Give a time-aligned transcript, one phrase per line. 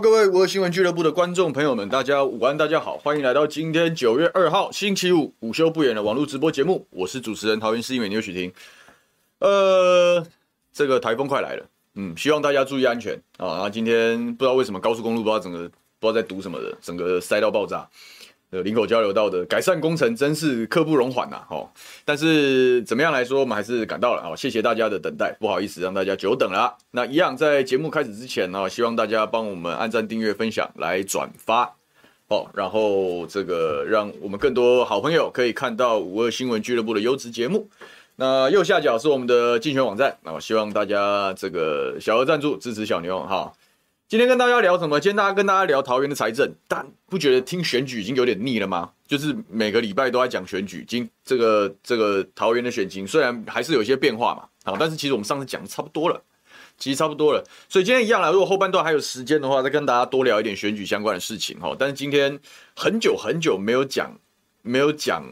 [0.00, 6.86] 各位我新闻俱乐部的观众朋友们，大家午安，大家好，欢迎来到今天九月二号星期五午休不远的网络直播节目。
[6.90, 8.52] 我是主持人桃园市议员牛许婷。
[9.40, 10.24] 呃，
[10.72, 11.66] 这个台风快来了，
[11.96, 13.48] 嗯，希望大家注意安全啊。
[13.48, 15.68] 然后今天不知道为什么高速公路不知道整个
[15.98, 17.88] 不知道在堵什么的，整个塞到爆炸。
[18.50, 21.68] 呃，林口交流道的改善工程真是刻不容缓呐，哦，
[22.04, 26.74] 但是怎么样来说，我们还是赶到了啊，谢谢大家的等待，不好意思让大家久等了。
[26.92, 31.74] 那一样在节目开始之前呢，希望大家帮我们按赞、订阅、分享、来转发，
[32.28, 37.68] 哦，然后这个让我们更多好朋友可以看到五二新闻俱乐部的优质节目。
[38.16, 43.52] 那右下角是我们的竞选网站，那我希望大家这个小额赞助支持小牛哈。
[44.08, 44.98] 今天跟大家聊什么？
[44.98, 48.90] 今天大家跟大家聊桃园的财政，但不觉得听选举已经有点腻了吗？
[49.06, 56.18] 就是每个礼拜都在讲选举，今这个这个桃园的选情虽然还是有些变化嘛，好，但是其实我们上次讲的差不多了，
[56.78, 58.30] 其实差不多了，所以今天一样啦。
[58.30, 61.76] 如果后半段还有时间的话，再跟大家多聊一点选举相关的事情哈。
[61.78, 62.40] 但是今天
[62.74, 64.18] 很久很久没有讲，
[64.62, 65.22] 没有讲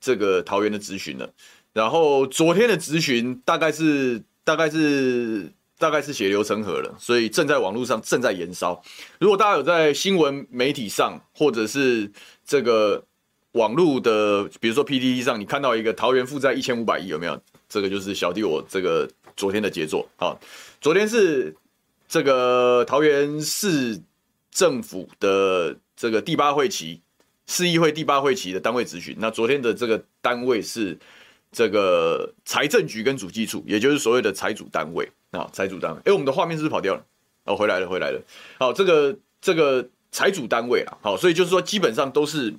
[0.00, 1.28] 这个桃园的咨询了。
[1.72, 5.52] 然后昨天的咨询大概是大概是。
[5.80, 8.80] 大概是血流成河了，所以正在网络上正在延烧。
[9.18, 12.12] 如果大家有在新闻媒体上，或者是
[12.44, 13.02] 这个
[13.52, 17.42] 网络的，比如说 PTT 上，你看到一个桃园负债一千五百亿，有没有？
[17.66, 20.06] 这个就是小弟我这个昨天的杰作。
[20.16, 20.38] 好，
[20.82, 21.56] 昨天是
[22.06, 23.98] 这个桃园市
[24.50, 27.00] 政府的这个第八会期，
[27.46, 29.16] 市议会第八会期的单位咨询。
[29.18, 30.98] 那昨天的这个单位是
[31.50, 35.10] 这个财政局跟主计处，也就是所谓的财主单位。
[35.30, 37.04] 啊，财主单位，哎，我们的画面是不是跑掉了？
[37.44, 38.20] 哦，回来了，回来了。
[38.58, 42.52] 好，这个这个财主单位啊，好，所以就是说，基本上都是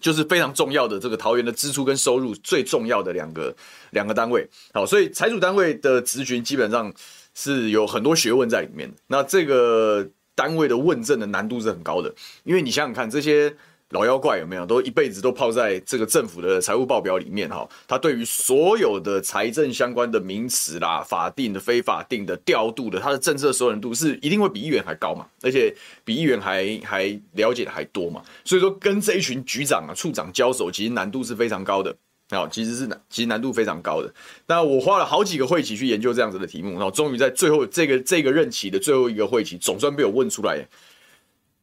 [0.00, 3.54] 就是非常重要的这个桃园的支出跟收入最重要的两个
[3.90, 4.48] 两个单位。
[4.72, 6.92] 好，所以财主单位的质询基本上
[7.34, 8.96] 是有很多学问在里面的。
[9.06, 12.14] 那这个单位的问政的难度是很高的，
[12.44, 13.54] 因为你想想看这些。
[13.90, 17.68] 老妖怪有没有都一辈子都泡在这个政府的财务报表里面哈？
[17.86, 25.24] 他对于所有的财政相关的名词啦、法定的、非法定的、调度的，他的政策熟稔度是一定会比议员还高嘛？
[25.40, 25.72] 而且
[26.04, 27.04] 比议员还还
[27.34, 28.20] 了解的还多嘛？
[28.44, 31.94] 所以说跟这一群局长啊、处长交手，其实难度是非常高的
[32.30, 34.12] 啊，其实是难，其实难度非常高的。
[34.48, 40.66] 那我花了好几个会期去研究这样子的题目，然后终于在最后这个这个任期的最后一个会期，总算被我问出来。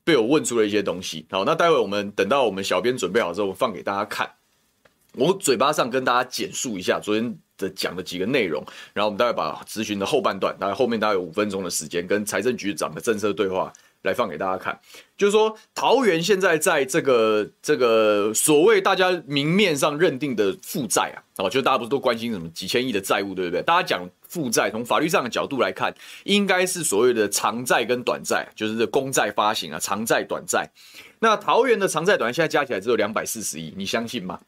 [0.03, 4.29] 被我问出了一些东西，好，那待会我们等到我们小编准备好之后，我放给大家看。
[5.13, 8.63] 我嘴巴上跟大家简述一下昨天的讲的几个内容，
[8.93, 13.71] 然后我们待会把咨询的后半段，大概后面大概有五分钟的时间，跟财政局长的政策对话。
[14.03, 14.77] 来放给大家看，
[15.15, 23.61] 就是说桃园现在在这个这个所谓大家明面上认定的负债啊，哦，就大家不是都关心什么几千亿的债务，对不对？
[23.61, 30.67] 大家讲负债，从法律上的角度来看，应该是所谓的长债跟短债，就是这公债发行啊，长债短债。
[31.19, 34.39] 那桃园的长债短债现在加起来只有两百四十亿，你相信吗？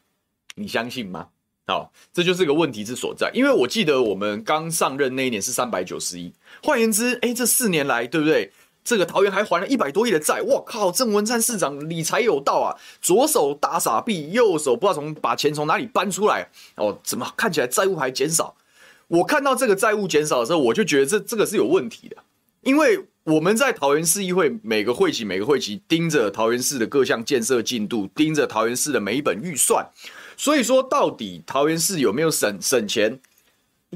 [0.56, 1.28] 你相信吗？
[1.68, 8.52] 好，这就是个问题之所在，因为我记得我们刚上任那一年是三百九十亿，换言之，哎，这四年来，对不对？
[8.84, 10.92] 这个桃园还还了一百多亿的债，我靠！
[10.92, 18.56] 郑文灿市长理财有道啊，左手大傻币，右手不知道从把钱从哪里搬出来哦，怎么看起来债务还减少？
[19.08, 22.18] 我看到这个债务减少的时候，我就觉得这这个是有问题的，
[22.62, 29.88] 因为我们在桃园市议会每个会期每个会期盯着桃园市的各项建设进度，盯着桃园市的每一本预算，
[30.36, 33.20] 所以说到底桃园市有没有省省钱？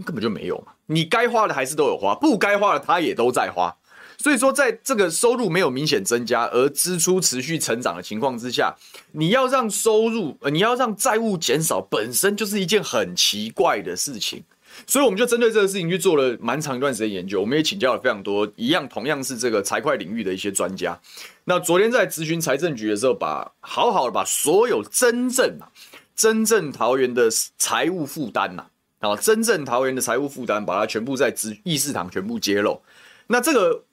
[0.06, 3.76] 根本就没有嘛，你该花的还是都有花，不该花的他也都在花。
[4.18, 8.76] 所以说，在这个收入没有明显增加，而支出持续成长的情况之下，
[9.14, 14.44] 你要让收入，呃，你要让债务减少，本身就是一件很奇怪的事情。
[14.88, 17.40] 所以，我们就针对这个事情去做了蛮长一段时间研究。
[17.42, 21.00] 我们也请教了非常多一样同样是这个财会领域的一些专家。
[21.46, 25.70] 那昨天在咨询财政局的时候，把好好的把所有真正啊，
[26.16, 28.66] 真正桃园的财务负担呐，
[29.00, 32.82] 啊，真正桃园的财务负担，把它全部在议议事堂全部揭露。
[33.28, 33.84] 那这个。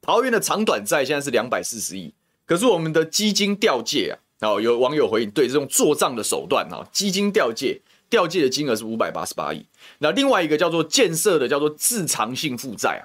[0.00, 2.14] 桃园的长短债现在是两百四十亿，
[2.46, 7.78] 可是我们的基金调借啊，哦，有网友回应，对这种做账的手段啊，基金调借
[8.10, 9.64] 调借的金额是五百八十八亿。
[9.98, 13.04] 那另外一个叫做建设的叫做自偿性负债啊，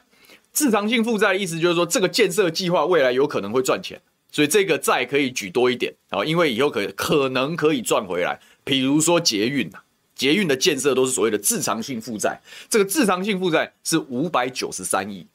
[0.51, 3.99] 自偿性负债的意思就是说这个建设计划未来有可能会赚钱，
[4.31, 8.39] 所以这个债可以举多一点啊，因为以后可可能可以赚回来。
[8.63, 9.83] 比如说捷运啊，
[10.15, 12.39] 捷运的建设都是所谓的自偿性负债，
[12.69, 15.27] 这个自偿性负债是五百九十三亿。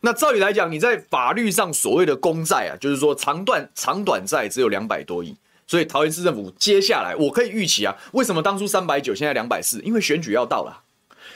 [0.00, 5.34] 那照理来讲，你在法律上所谓的公债啊，就是说长短长短债只有两百多亿，
[5.66, 9.80] 所以桃园市政府接下来我可以预期啊，为什么当初三百九，现在两百四？
[9.82, 10.82] 因为选举要到了，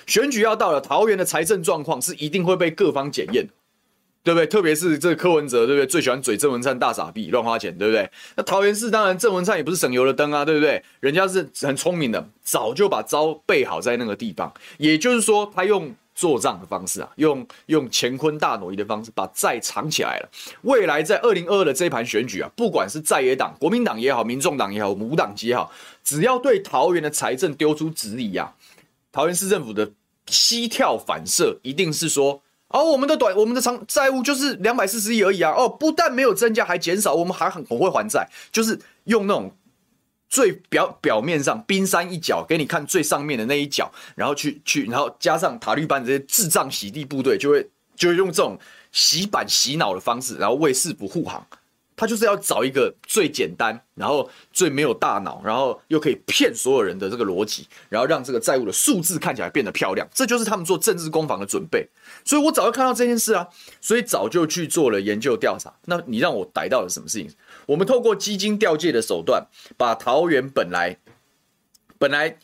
[0.07, 3.49] 选举要到了，桃园的财政状况是一定会被各方检验，
[4.23, 4.47] 对不对？
[4.47, 5.87] 特别是这个柯文哲，对不对？
[5.87, 8.11] 最喜欢嘴郑文灿大傻逼，乱花钱，对不对？
[8.37, 10.83] 那桃园市当然郑文灿也不是省油的灯啊，对不对？
[11.01, 14.53] 人家是很聪明的，早就把招备好在那个地方。
[14.77, 20.29] 也就是说，他用做账的方式啊，用用乾坤大挪移的方式把债藏起来了。
[20.63, 25.71] 未来在二零二二的这一盘选举啊，不管是在野党、国民党也好、民众党也好、无党籍也好，
[26.03, 28.53] 只要对桃园的财政丢出质疑啊，
[29.13, 29.93] 桃园市政府的
[30.27, 32.43] 膝跳反射一定是说。
[32.71, 35.51] 哦，我们的短，我们的长债务就是两百四十亿而已啊！
[35.57, 39.51] 哦，不但没有增加，还减少，我们还很很会还债，就是用那种
[40.29, 48.59] 最表表面上冰山一角给你看最上面的那一角，然后去去，然后加上塔利班这些智障洗地部队，就会就会用这种
[48.93, 51.45] 洗版洗脑的方式，然后为事不护航。
[52.01, 61.85] 他就是要找一个最简单，然后最没有大脑，然后又可以骗所有人的这个逻辑，然后让这个债务的数字看起来变得漂亮，这就是他们做政治攻防的准备。
[62.25, 63.45] 所以我早就看到这件事啊，
[63.81, 65.75] 所以早就去做了研究调查。
[65.87, 67.29] 那你让我逮到了什么事情？
[67.69, 70.97] 我们透过基金调借的手段，把桃园本来
[71.99, 72.39] 本来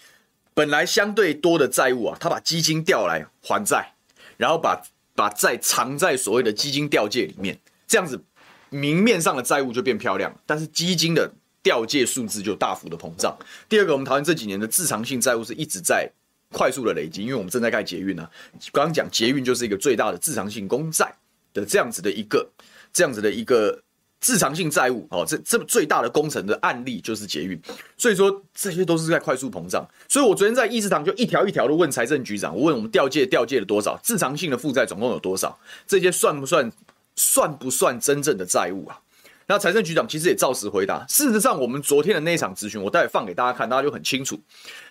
[0.53, 3.95] 本来相对多的债务啊，他把基金调来还债，
[4.37, 4.83] 然后把
[5.15, 8.23] 把债藏在所谓的基金调借里面，这样子。
[8.71, 11.33] 明面上的债务就变漂亮，但是基金的
[11.63, 13.39] 调借数字就大幅的膨胀。
[13.69, 16.11] 第二个，我们讨论这几年的自偿性债务是一直在
[16.51, 18.29] 快速的累积，因为我们正在盖捷运呢。
[18.73, 21.15] 刚刚讲捷运就是一个最大的自偿性公债
[21.53, 22.51] 的这样子的一个
[22.93, 23.81] 这样子的一个
[24.25, 27.61] 自偿性债务哦，这这最大的工程的案例就是捷运，
[27.99, 29.87] 所以说这些都是在快速膨胀。
[30.09, 36.73] 所以我昨天在议事堂就一条一条的问财政局长，我问我们调借调借了多少，自偿性的负债总共有多少，这些算不算？
[37.17, 38.99] 算不算真正的债务啊？
[39.47, 41.07] 那财政局长其实也照实回答。
[41.09, 44.37] 事实上，我们昨天的那一场咨询，我待会放给大家看，大家就很清楚，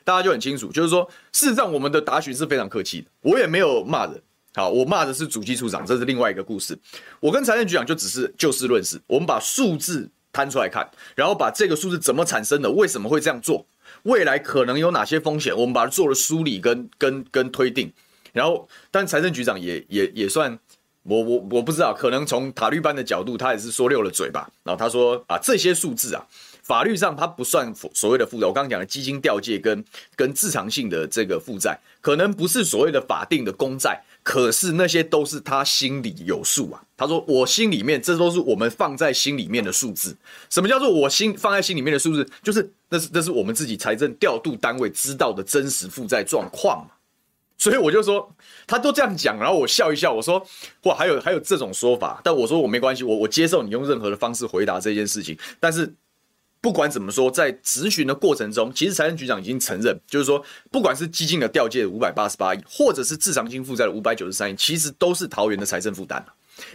[0.06, 1.04] 大家就很清楚，就是说，
[1.34, 4.22] 事实上我们的答询是非常客气的，我也没有骂人。
[4.56, 6.78] 好，我骂的是主机处长，这是另外一个故事。
[7.20, 13.66] 我跟财政局长就只是就事论事，我们把数字摊出来看，然后把这个数字怎么产生的，为什么会这样做，
[14.04, 17.92] 未来可能有哪些风险，我们把它做了梳理跟跟跟推定。
[18.32, 20.60] 然后，但财政局长也也也算。
[21.06, 24.50] 我我我不知道，可能从塔利班的角度，他也是说溜了嘴吧。
[24.64, 26.26] 然后他说啊，这些数字啊，
[26.62, 28.48] 法律上它不算所谓的负债。
[28.48, 29.84] 我刚刚讲的基金调借跟
[30.16, 36.82] 跟自偿性的这个负债，可能不是所谓的法定的公债，可是那些都是他心里有数啊。
[36.96, 40.16] 他说我心里面，这都是我们放在心里面的数字。
[40.50, 42.28] 什么叫做我心放在心里面的数字？
[42.42, 46.92] 就是那是那是我们自己财政调度单位知道的真实负债状况嘛。
[47.58, 48.36] 所以我就说，
[48.68, 50.46] 他都这样讲，然后我笑一笑，我说，
[50.84, 55.38] 哇，还有还有这种说法，但我说我没关系，我我接受你用任何的方式回答这件事情。
[55.60, 55.94] 但是
[56.64, 66.26] 不管怎么说，在质询的过程中，其实财政局长已经承认，就是说，不管是基金的调借五百八十八亿，或者是自偿性负债的五百九十三亿，其实都是桃园的财政负担，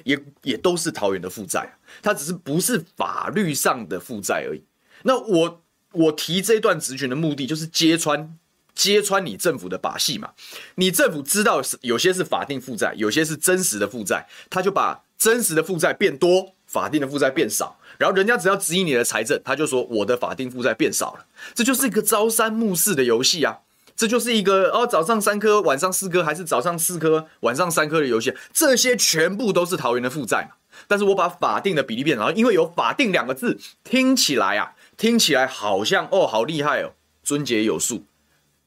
[0.05, 1.67] 也也都是桃园的负债，
[2.03, 4.63] 它只是不是法律上的负债而已。
[5.05, 5.63] 那我
[5.93, 8.37] 我提这段质询的目的，就是揭穿。
[8.75, 10.31] 揭穿你政府的把戏嘛？
[10.77, 23.59] 你政府知道是有些是法定负债，有些是真实的负债，他就把真实的负债变多，法定的负债变少，然后人家只要质疑你的财政，他就说我的法定负债变少了，这就是一个朝三暮四的游戏啊！
[23.95, 30.55] 这就是一个哦，早上三颗，晚上四颗，还是早上四颗，晚上三颗的游戏，这些全部都是桃园的负债嘛？
[30.87, 38.05] 但是我把法定的比例变少，因为有法定两个字，听起来啊，听起来好像哦，好厉害哦，尊节有数。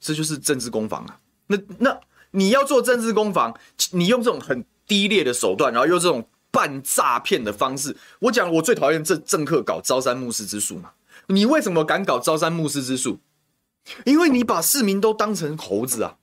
[0.02, 1.20] 这就是政治攻防啊！
[1.48, 2.00] 那那
[2.32, 3.56] 你要做政治攻防，
[3.92, 10.92] 你用这种很低劣的手段，然后用这种半诈骗的方式，我讲我最讨厌这政客搞朝三暮四之术嘛！
[11.28, 13.20] 你为什么敢搞朝三暮四之术？
[14.06, 16.18] 因为你把市民都当成猴子啊！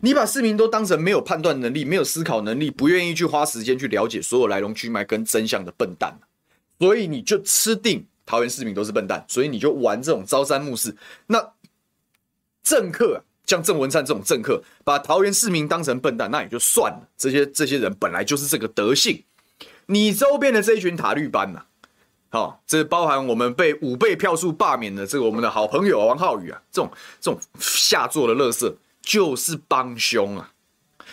[0.00, 6.18] 你把市民都当成没有判断能力、没有思考能力、不愿意去花时间去了解所有来龙去脉跟真相的笨蛋，
[6.78, 10.96] 所以你就吃定桃园市民都是笨蛋，所以你就玩这种朝三暮四。
[11.26, 11.52] 那。
[12.64, 17.08] 政客、啊、像郑文灿这种政客，把桃园市民当成笨蛋，那也就算了。
[17.16, 19.20] 这些这些人本来就是这个德性。
[19.92, 21.64] 你周边的这一群塔绿班呐、
[22.30, 30.52] 好、哦，这包含我们被五倍票数罢免的这个我们的好朋友王浩宇啊，这种这种下作的乐色，就是帮凶啊。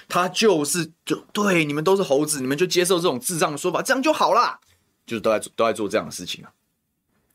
[0.08, 4.60] 他就是就对你们都是猴子，你们就接受这种智障的说法，这样就好啦。
[5.06, 6.50] 就是都在都在做这样的事情啊，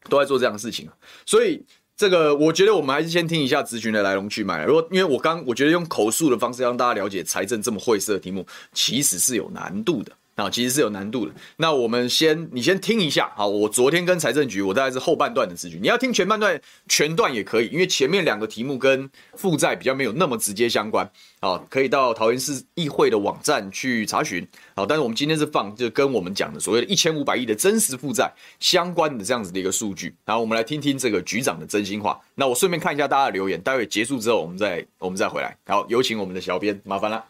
[0.09, 0.93] 都在做这样的事情啊，
[1.27, 1.65] 所以。
[1.97, 4.65] 这个我觉得我们还是先听一下咨询的来龙去脉。
[4.65, 11.33] 如果因为我刚我觉得用口述的方式让大家了解财政这么晦涩的题目，其实是有难度的啊，其实是有难度的。
[11.57, 21.09] 那我们先，你先听一下，啊，我昨天跟财政局，我大概是后半段的资讯，你要听前半段全段也可以，因为前面两个题目跟负债比较没有那么直接相关，
[21.41, 32.21] 啊，可以到桃园市议会的网站去查询，好，但是我们今天是放就跟我们讲的所谓的一千五百亿的真实负债相关的这样子的一个数据，然后我们来听听这个局长的真心话。
[32.35, 37.25] 那我顺便看一下大家的留言，待会结束之后我们再我们再回来，好，有请我们的小编，麻烦了。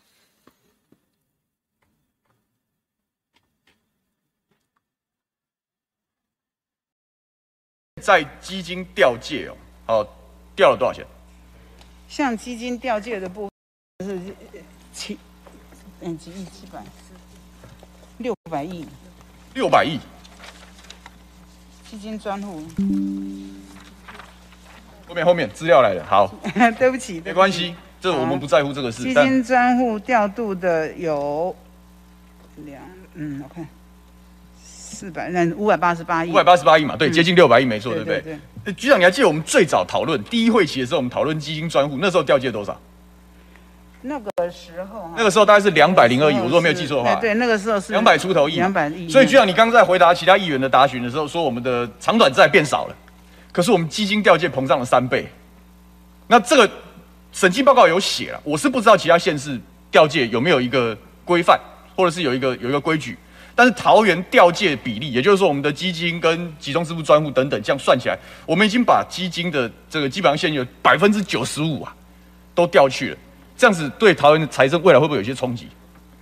[8.05, 9.57] 在基金调借哦，
[9.87, 10.09] 哦，
[10.55, 11.07] 调了多少钱？
[12.07, 13.49] 像基金调借的部
[13.99, 14.21] 分是
[14.93, 15.19] 七，
[16.03, 16.83] 嗯，几亿七百
[18.19, 18.87] 六百亿，
[19.55, 19.99] 六百亿。
[21.89, 22.63] 基金专户。
[25.09, 26.31] 后面后面资料来了，好。
[26.79, 29.03] 对不起，没关系，这我们不在乎这个事。
[29.03, 31.57] 基金专户调度的有
[32.67, 32.83] 两，
[33.15, 33.67] 嗯，我看。
[34.95, 38.73] 四百那五百八十八亿，五百八十八亿嘛，对，接近六百亿，没错，对不对？
[38.75, 42.81] 局长，你还记得我们最早讨论第一会期的时候，我们讨论基金专户，那时候调借多少？
[44.01, 49.09] 那个时候，那个时候大概是两百零二亿，我如果没有记错的话，对，那个时候是两百出头亿，两百亿。
[49.09, 52.95] 所以局长，你刚刚在回答其他议员的答询的时候，说我们的长短债变少了，
[53.51, 55.27] 可是我们基金调借膨胀了三倍。
[56.27, 56.71] 那这个
[57.33, 59.59] 审计报告有写了，我是不知道其他县市
[59.91, 61.59] 调借有没有一个规范，
[61.97, 63.17] 或者是有一个有一个规矩。
[63.55, 71.95] 但是桃园调借比例，也就是说我们的基金跟集中支付专户等等，这样算起来，我们已经把基金的这个基本上现有百分之九十五啊，
[72.55, 73.17] 都调去了。
[73.57, 75.69] 这样子对桃园的财政未来会不会有些冲击？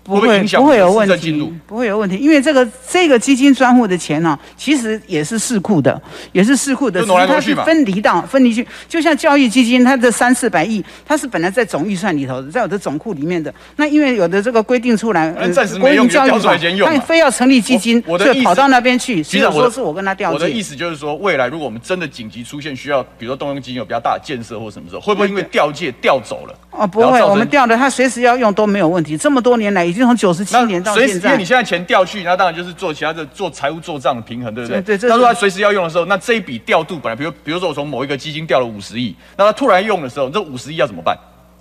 [0.05, 6.01] 不会，不会有问题，不会有问题，因为这个这个基金专户的钱呢、啊，其实也是市库的，
[6.33, 13.53] 也是市库的，挪来挪它是分离到分离去，就像教育基金，它的三四百亿，它是本来在总预算里头的，在我的总库里面的。
[13.77, 19.23] 那因为有的这个规定出来，暂时没用，教育法他非要成立基金，我的跑到那边去。
[19.23, 20.35] 其实说是我跟他调借。
[20.35, 26.55] 我的意思就是说，未来如果我们真的紧急出现需要，比如说动用基金有比较大的建设或什么时候，会不会因为调借调走了？
[26.71, 29.17] 哦，不会，我们调的，他随时要用都没有问题。
[29.17, 30.83] 这么多年来，已经从九十七年。
[30.87, 34.81] 随时，因为你现在钱调去，那当然就是做其他的做财务做账的平衡，对不对？
[34.81, 35.11] 对，对。
[35.11, 41.17] 他说他随时要用的时候，那这一笔调度本来，比如比如说我从某一个基金调了五十亿，那他突然用的时候，这五十亿要怎么办？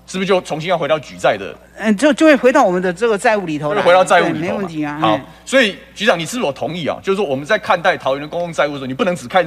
[0.07, 1.53] 是不是就重新要回到举债的？
[1.77, 3.81] 嗯，就就会回到我们的这个债务里头了。
[3.83, 4.97] 回到债务里头，没问题啊。
[4.99, 6.97] 好，所以局长，你是否同意啊？
[7.03, 9.45] 就是说我们在看待桃园的公共债务的时候，你不能只看。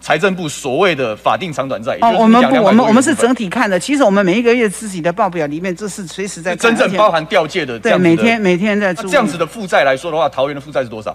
[0.00, 3.78] 财政部所谓的法定长短债哦，我们不，我们我们是整体看的。
[3.78, 7.78] 其实我们每一个月自己的报表里面，这是随时在真正包含调借的。
[7.78, 9.08] 对，每天每天在做。
[9.10, 11.14] 这样子的负债来说的话，桃园的负债是多少？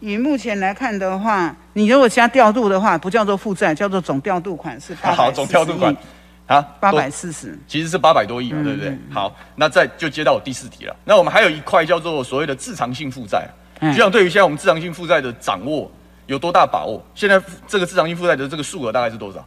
[0.00, 4.94] 以目前来看的话，你如果加调度的话，不叫做负债，叫做总调度款是。
[5.00, 5.96] 好，总调度款
[6.46, 8.94] 啊，八百四十，其实是八百多亿嘛，对不对？
[9.10, 10.94] 好，那再就接到我第四题了。
[11.04, 13.48] 那我们还有一块叫做所谓的自偿性负债。
[13.80, 15.90] 局长对于现在我们自偿性负债的掌握。
[16.30, 17.02] 有多大把握？
[17.12, 19.44] 现在这个自偿性负债的这个数额大概是多少？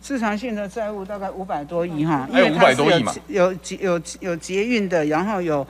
[0.00, 3.14] 自偿性的债务大概五百多亿哈，还有五百多亿嘛？
[3.28, 5.64] 有有有捷运的，然后有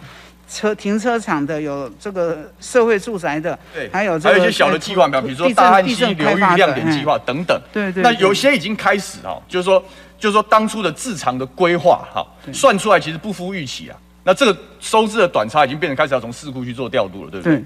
[0.48, 7.60] 车停车场的，有这个社会住宅的，对，还有这个还有一些小的计划，比如说大安溪流域亮点计划等等。
[7.70, 8.02] 对对。
[8.02, 9.78] 那有些已经开始哈，就是说
[10.18, 13.96] 就是说当初的自偿的规划哈，算出来其实不敷预期啊。
[14.24, 17.62] 那这个收支的短差已经变成开始要从事故去做调度了，对不对？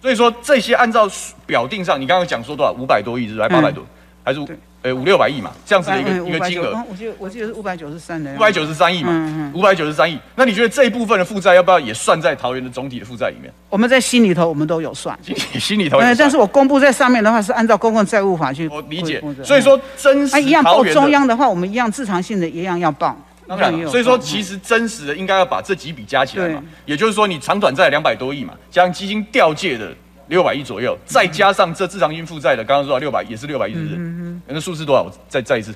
[0.00, 1.08] 所以说这些按照
[1.46, 2.72] 表定上，你刚刚讲说多少？
[2.72, 3.48] 五百多亿是不是？
[3.48, 3.84] 八百多，
[4.24, 4.40] 还是
[4.82, 5.50] 呃五六百亿嘛？
[5.66, 6.74] 这样子的一个一个金额。
[6.88, 8.34] 我记得我记得是五百九十三的。
[8.34, 10.18] 五百九十三亿嘛，五百九十三亿。
[10.34, 13.52] 那你觉得这一部分的负债要不要也算在桃园的总体的负债里面？
[13.68, 15.18] 我们在心里头我们都有算，
[15.58, 15.98] 心里头。
[16.00, 18.66] 但是我公布在上面的话是按照公共债务法去。
[18.68, 19.22] 我理解。
[19.44, 23.14] 所以说真实一样报中央的话，我们一样自偿性的一样要报。
[23.58, 26.62] 当然，所以说其实真实的应该要把这几笔加起来嘛。
[26.86, 29.92] 也就是说，你长短债两百多亿嘛，加上基金调借的。
[30.30, 33.96] 六百亿左右，再加上这自偿性负债的，刚刚说到六百也是六百亿，是不是？
[33.96, 35.02] 嗯，那数字多少？
[35.02, 35.74] 我再再一次，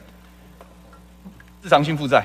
[1.61, 2.25] 自偿性负债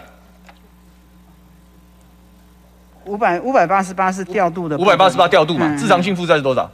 [3.06, 5.76] 五百五百八十八是调度的，五百八十八调度嘛？
[5.76, 6.70] 自偿性负债是多少？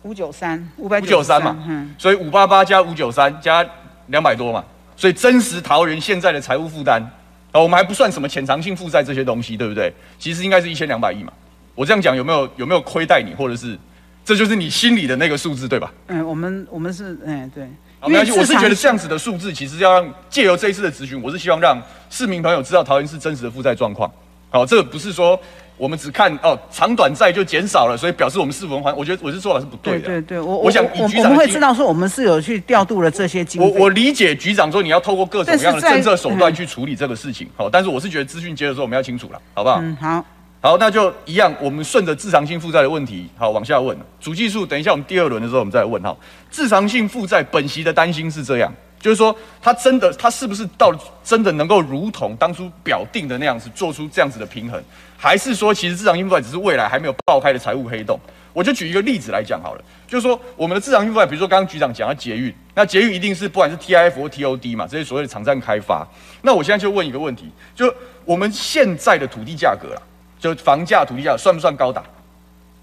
[0.00, 1.54] 五九三，五百五九三嘛。
[1.68, 3.62] 嗯，所以五八八加五九三加
[4.06, 4.64] 两百多嘛，
[4.96, 7.02] 所以真实桃园现在的财务负担，
[7.50, 9.92] 啊，我们还不算什么潜藏性负债这些东西，对不对？
[10.18, 11.32] 其实应该是一千两百亿嘛。
[11.74, 13.78] 我这样讲有没有有没有亏待你，或者是
[14.24, 15.92] 这就是你心里的那个数字，对吧？
[16.08, 17.66] 嗯，我们我们是嗯对。
[17.98, 21.80] 好，没关系，我是觉得这样子的数字，其实要让借由这一次的咨询，我是希望让
[22.10, 24.10] 市民朋友知道桃园市真实的负债状况。
[24.50, 25.40] 好，这个不是说
[25.76, 28.92] 我们只看哦长短债就减少了，所以表示我们是文还。
[28.92, 30.00] 我觉得我是做法是不对的。
[30.00, 33.60] 对对对，我我想我我们会知道说我们是有去调度了这些金。
[33.60, 37.48] 我我理解局长说你要透过各种各样的政策手段去处理这个事情。
[37.56, 39.78] 好，但是我是觉得资讯接的时候我们要清楚了，好不好？
[39.80, 40.24] 嗯，好。
[40.64, 43.98] 好，那就一样，我们顺着自偿性负债的问题，好往下问。
[44.20, 46.16] 主技术，等一下我们第二轮的时候我们再来问哈。
[46.52, 54.80] 自偿性负债本息的担心是这样，就是说它真的，它是不是到真的能够如同当初表定的那样子做出这样子的平衡，
[55.22, 58.18] 还是说其实滞偿性负债只是未来还没有爆开的财务黑洞？
[58.52, 66.04] 我就举一个例子来讲好了，就是说我们的滞偿性负债，比如说刚刚局长讲的捷运，那捷运一定是不管是 TIF 或 TOD 嘛，这些所谓的场站开发。
[66.42, 70.02] 那我现在就问一个问题，就我们现在的土地价格啦。
[70.40, 72.04] 就房价、土地价算不算高档？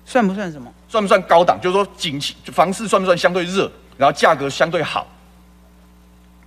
[0.06, 0.74] 算不算什么？
[0.88, 1.60] 算不算高档？
[1.62, 3.70] 就是说景气，房市算不算相对热？
[3.98, 5.06] 然后价格相对好？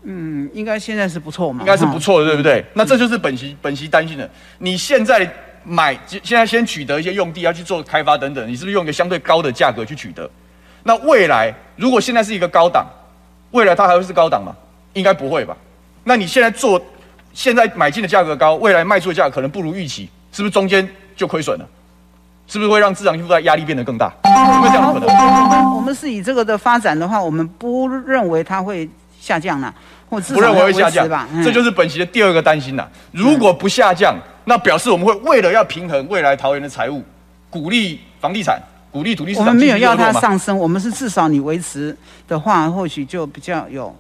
[0.05, 1.61] 嗯，应该现在是不错嘛。
[1.61, 2.61] 应该是不错的，对不对？
[2.61, 4.29] 嗯、那这就是本息本息担心的。
[4.59, 5.31] 你现在
[5.64, 10.28] 买，现在先取得一些用地要去做开发等等，你是不是用一个相对高的价格去取得？
[10.83, 12.87] 那未来如果现在是一个高档，
[13.52, 14.54] 未来它还会是高档吗？
[14.92, 15.57] 应该不会吧？
[16.04, 16.81] 那你现在做，
[17.33, 20.88] 现在买进的价格高，未来卖出的价格可能不如预期，是不是中间？
[21.14, 21.69] 就亏损了，
[22.49, 24.11] 是不是会让滞偿性负债压力变得更大？
[24.25, 25.76] 有没有这样的可能？
[25.76, 28.88] 我们是以这个的发展的话，我们不认为它会
[29.21, 29.73] 下降了，
[30.21, 31.28] 者不认为会下降吧？
[31.42, 32.87] 这就是本席的第二个担心呐。
[33.11, 37.02] 如果不下降，那表示我们会为了要平衡未来桃园的财务，
[37.49, 39.47] 鼓励房地产，鼓励土地市场。
[39.47, 43.95] 我们没有要它上升，我们是至少你维持的话，或许就比较有。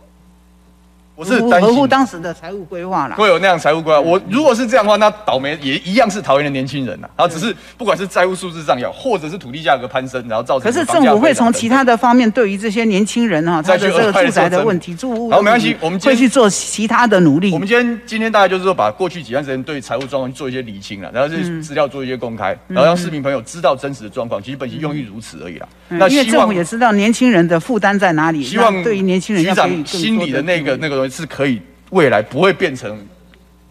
[1.14, 4.00] 我是合乎当时的财务规划啦，会有那样财务规划。
[4.00, 7.08] 我如果是这样的话，那倒霉也一样是桃园的年轻人呐。
[7.16, 10.72] 然后只是不管是债务数字上要，或者是土地价格攀升，然后造成。
[10.72, 17.52] 可是政府会从其他的方面对于这些年轻人哈，他的这个住宅的问题、住屋，好，没关系，我们会去做其他的努力。
[17.52, 24.42] 我们今天今天大概就是说，把过去几段时间对财务状况做一些厘清了，然后这些资料做一些公开，然后让市民朋友知道真实的状况。
[24.42, 25.68] 其实本息用意如此而已啦。
[25.98, 31.60] 那因为政府也知道年轻人的负担在哪里，希望对于年轻人局长心里的那个那个东西是可以。
[31.90, 33.06] 未来不会变成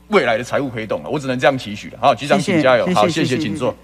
[0.09, 1.97] 未来的财务黑洞了，我只能这样期许了。
[1.99, 2.85] 好，局长请加油。
[2.85, 3.75] 谢谢好，谢谢，谢谢请坐。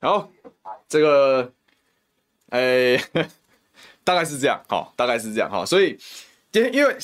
[0.00, 0.30] 好，
[0.88, 1.52] 这个，
[2.50, 3.04] 哎、欸，
[4.04, 4.62] 大概是这样。
[4.68, 5.50] 好，大概是这样。
[5.50, 5.98] 好，所以。
[6.52, 6.96] 因因为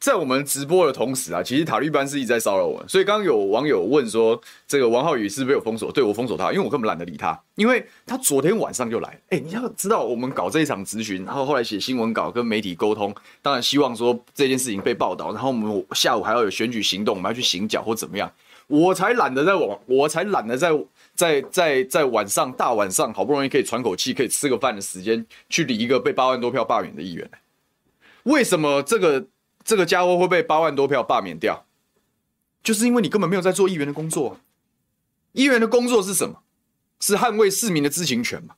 [0.00, 5.92] 在我们直播的同时啊，其实塔利班是一直在骚扰我，所以刚刚有网友问说，这个王浩宇是不是有封锁？
[5.92, 9.20] 对，我封锁他，因为我根本懒得理他，因为他昨天晚上就来。
[9.28, 18.32] 哎，你要知道，我们搞这一场咨询，然后后来写新闻稿跟媒体沟通，当然希望说这件事情被报道，然后我们下午还要有选举行动，我们要去行脚或怎么样，
[18.68, 20.70] 我才懒得在网，我才懒得在
[21.14, 27.28] 在在在晚上大晚上好不容易可以喘口气，可以吃个饭的时间去理一个被八万多票罢免的议员。
[28.28, 29.26] 为什么这个
[29.64, 31.64] 这个家伙会被八万多票罢免掉？
[32.62, 34.38] 就是因为你根本没有在做议员的工作。
[35.32, 36.40] 议员的工作是什么？
[37.00, 38.54] 是捍卫市民的知情权嘛？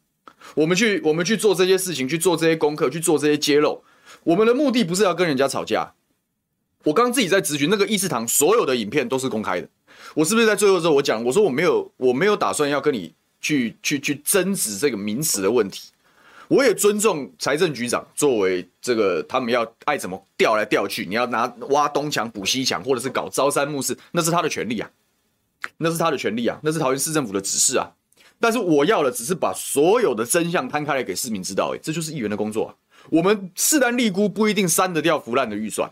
[0.54, 3.84] 我们去我们去做这些事情，去做这些功课，去做这些揭露。
[4.24, 5.94] 我们的目的不是要跟人家吵架。
[6.84, 9.68] 我刚自己在咨询那个议事堂，所有的影片都是公开的。
[10.14, 15.90] 我是不是在最后的时候我讲，我说我没有我没有打算要跟你去去去争执这个名词的问题。
[16.50, 24.90] 我也尊重财政局长作为这个，他们要爱怎么调来调去，你要拿挖东墙补西墙，或者是搞朝三暮四，那是他的权利啊，
[25.76, 27.92] 那是他的权利啊，那是桃园市政府的指示啊。
[28.40, 32.74] 但是我要的只是把所有的真相摊开来给市民知道，哎，这就是议员的工作啊。
[33.10, 35.88] 我们势单力孤不一定删得掉腐烂的预算，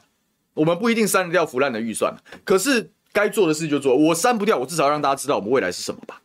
[0.54, 2.12] 我们不一定删得掉腐烂的预算，
[2.44, 6.20] 可是该做的事就做，我删不掉，我至少让大家知道我们未来是什么吧。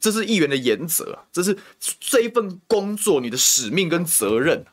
[0.00, 1.56] 这是议员的原则，这是
[2.00, 4.64] 这一份工作你的使命跟责任。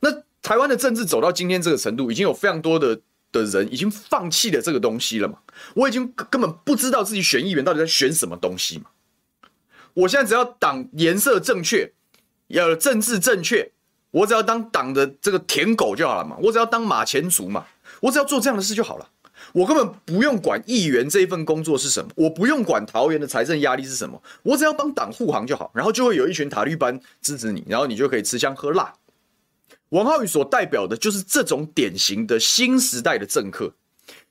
[0.00, 0.10] 那
[0.42, 3.00] 台湾的政治走到今天这个程度，已经有非常多的
[3.32, 5.38] 的人已经放弃了这个东西了嘛？
[5.74, 8.86] 我已经根本不知道自己选议员到底在选什么东西嘛？
[9.94, 11.92] 我现在只要党颜色正确，
[12.46, 13.72] 要政治正确，
[14.12, 16.36] 我只要当党的这个舔狗就好了嘛？
[16.40, 17.66] 我只要当马前卒嘛？
[18.00, 19.08] 我只要做这样的事就好了。
[19.52, 28.92] 我根本不用管议员这一份工作是什么，我不用管桃园的财政压力是什么，我只要帮党护航就好，然后就会有一群塔绿班支持你，然后你就可以吃香喝辣。
[29.90, 33.72] 王浩宇所代表的就是这种典型的新时代的政客，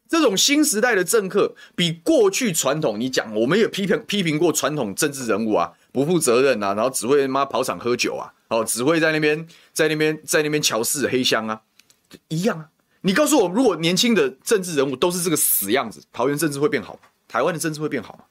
[0.08, 11.62] 这种新时代的政客比过去传统，你讲我们也批评批评过传统政治人物啊，不负责任啊，然后只会妈跑场喝酒啊，哦，只会在那边在那边在那边乔事黑箱啊，
[12.28, 12.70] 一样啊。
[13.02, 17.00] 你告诉我，如果年轻的政治人物都是这个死样子，桃园政治会变好吗？
[17.28, 18.24] 台湾的政治会变好吗？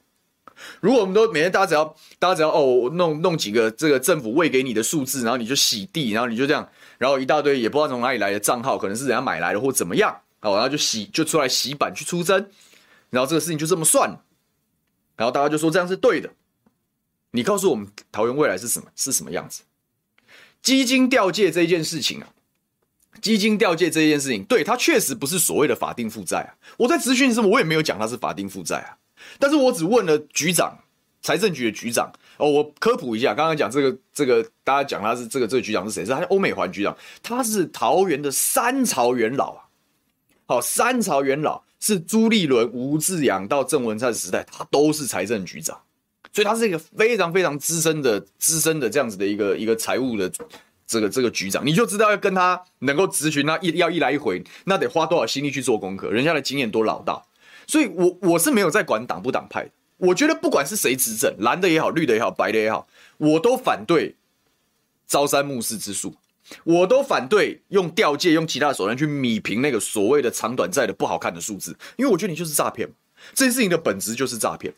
[0.81, 1.85] 如果我们都每天大家只要
[2.17, 12.49] 大家只要哦弄弄几个这个政府喂给你的数字，然后你就洗地，然后你就这样，然后一大堆也不知道从哪里来的账号，可能是人家买来的或怎么样，好，然后就洗就出来洗版去出征，
[13.11, 14.09] 然后这个事情就这么算，
[15.15, 16.29] 然后大家就说这样是对的。
[17.31, 19.61] 你告诉我们桃园未来是什么是什么样子？
[20.63, 22.27] 基金调借这件事情啊。
[23.21, 26.49] 基金调借这件事情，对，他确实不是所谓的法定负债啊。
[26.77, 28.97] 我在咨询的时，我也没有讲他是法定负债啊。
[29.39, 30.77] 但是我只问了局长，
[31.21, 36.05] 财政局的局长哦，我科普一下，刚刚讲这个这个，大家讲他是这个这个局长是谁？
[36.05, 39.63] 是他是欧美环局长，他是桃园的三朝元老啊。
[40.45, 45.77] 好，三朝元老是朱立伦、吴志扬到郑文灿时代，他都是财政局长，
[46.31, 50.31] 所以他是一个非常非常资深的资深的这样子的一个一个财务的。
[50.87, 57.27] 这个这个局长，你就知道要跟他能够咨询，那一要一来一回，那得花多少心力去做功课，人家的经验多老道，
[57.67, 64.15] 所以我我是没有在管党不党派，我觉得不管是谁执政，蓝的也好，绿的也好，白的也好，我都反对
[65.05, 66.15] 朝三暮四之术，
[66.63, 72.89] 我都反对用调借用其他手段去米平那个所谓的长短债的不好看的数字，因为我觉得你就是诈骗，
[73.33, 74.73] 这件事情的本质就是诈骗。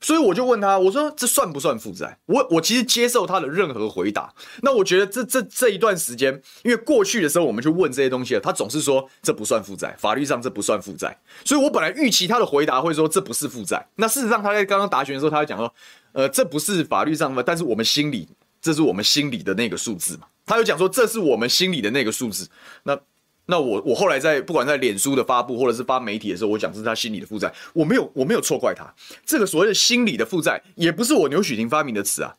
[0.00, 2.18] 所以我就问他，我说这算不算负债？
[2.26, 4.32] 我我其实接受他的任何回答。
[4.62, 6.32] 那我觉得这这这一段时间，
[6.62, 11.18] 因为过去的时候我们去问这些东西了，他总是说这不算负债，法律上这不算负债。
[11.44, 13.86] 所以我本来预期他的回答会说这不是负债。
[13.96, 15.74] 那事实上他在刚刚答询的时候，他会讲说，
[16.12, 18.28] 呃，这不是法律上的，但是我们心里
[18.60, 20.26] 这是我们心里的那个数字嘛。
[20.46, 22.48] 他又讲说这是我们心里的那个数字。
[22.84, 22.98] 那。
[23.50, 28.84] 那我我后来在不管在脸书的发布或者是发媒体的时候，我讲是他心理的负债，我没有我没有错怪他。
[29.24, 32.36] 这个所谓的心理的负债，也不是我牛煦庭发明的词啊，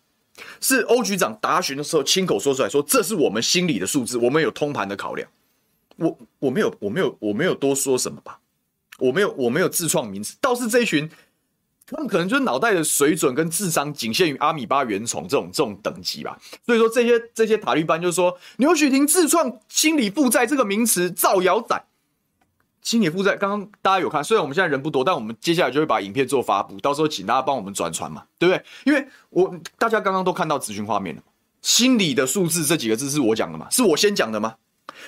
[0.62, 5.28] 是欧局长答询的时候亲口说出来说，这是我们心理的数字，我们有通盘的考量。
[5.98, 8.40] 我我没有我没有我没有多说什么吧，
[9.00, 11.10] 我没有我没有自创名词，倒是这一群。
[11.92, 21.82] 他们可能就是脑袋的水准跟智商仅限于阿米巴原虫这种这种等级吧，所以说这些这些塔利班就是说牛许婷自创心理负债这个名词造谣仔，
[22.82, 28.64] 心理负债刚刚大家有看，虽然我们现在人不多，但我们接下来就会把影片做发布，到时候请大家帮我们转传嘛，对不对？
[28.84, 31.24] 因为我大家刚刚都看到咨询画面了，
[31.62, 33.68] 心理的数字这几个字是我讲的吗？
[33.72, 34.56] 是我先讲的吗？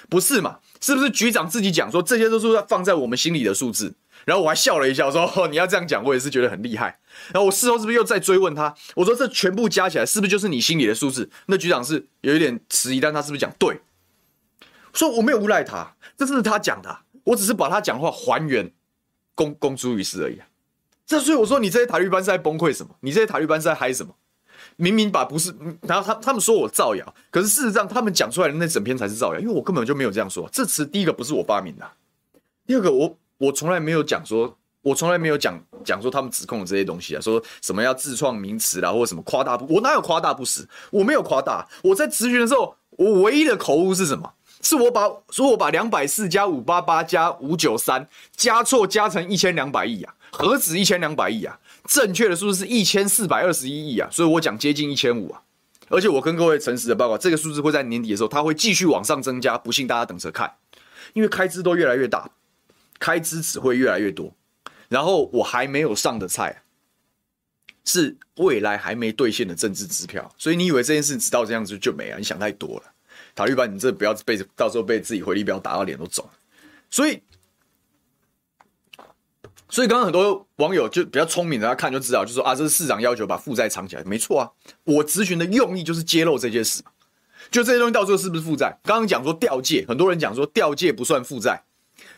[0.09, 0.57] 不是嘛？
[0.79, 3.93] 是不是局长自己讲说这些都是放在我们心里的数字？
[4.25, 6.99] 然后我还笑了一下，我说：“，你要这样讲，我也是觉得很厉害。”
[7.33, 8.75] 然后我事后是不是又再追问他？
[8.95, 13.81] 我说：“这全部加起来，是不是就是你心里的数字？”那局长是有一点迟疑，但他是不是讲对？
[14.93, 18.71] 说我没有诬赖他，这是他讲的，我只是把他讲话还原，
[19.33, 20.39] 公公诸于世而已。
[21.05, 22.95] 这所以我说，你这些塔绿班是在崩溃什么？
[22.99, 24.15] 你这些塔绿班是在嗨什么？
[24.75, 30.47] 明明把不是，然后他他们说我造谣，可是事实上他们讲出来的那整篇才是造谣，因为我根本就没有这样说。
[30.51, 31.89] 这词第一个不是我发明的，
[32.67, 33.17] 第二个我。
[33.41, 40.67] 我从来没有讲说，我从来没有讲讲说他们指控的这些东西啊，说什么要自创名词啦，或者什么夸大不，我哪有夸大不实？
[40.91, 41.67] 我没有夸大。
[41.81, 44.31] 我在咨询的时候，我唯一的口误是什么？
[44.61, 51.59] 是我把说我把两百四加五八八加五九三加错加成一千两百亿啊，何止一千两百亿啊？
[51.85, 55.41] 正确的数字是一千四百二十一亿啊，所以我讲接近一千五啊。
[55.89, 60.53] 而且我跟各位诚实的报告，这个数字会在年底的时候，它会继续往上增加，不信大家等着看，
[61.13, 62.29] 因为开支都越来越大。
[63.01, 64.31] 开支只会越来越多，
[64.87, 66.61] 然后我还没有上的菜，
[67.83, 72.17] 是未来还没兑现的政治支票，所以你以为这件事直到这样子就没了？
[72.19, 72.83] 你想太多了，
[73.33, 76.29] 塔利班，你这不要被到时候被自己回力镖打到脸都肿。
[76.91, 77.19] 所以，
[79.67, 84.51] 所以刚刚很多网友就比较聪明的，他看就知道，就说啊，这是市长要求把负债藏起来，没错啊，
[84.83, 86.83] 我咨询的用意就是揭露这件事，
[87.49, 88.77] 就这些东西到最后是不是负债？
[88.83, 91.63] 刚刚讲说调借，很多人讲说调借不算负债。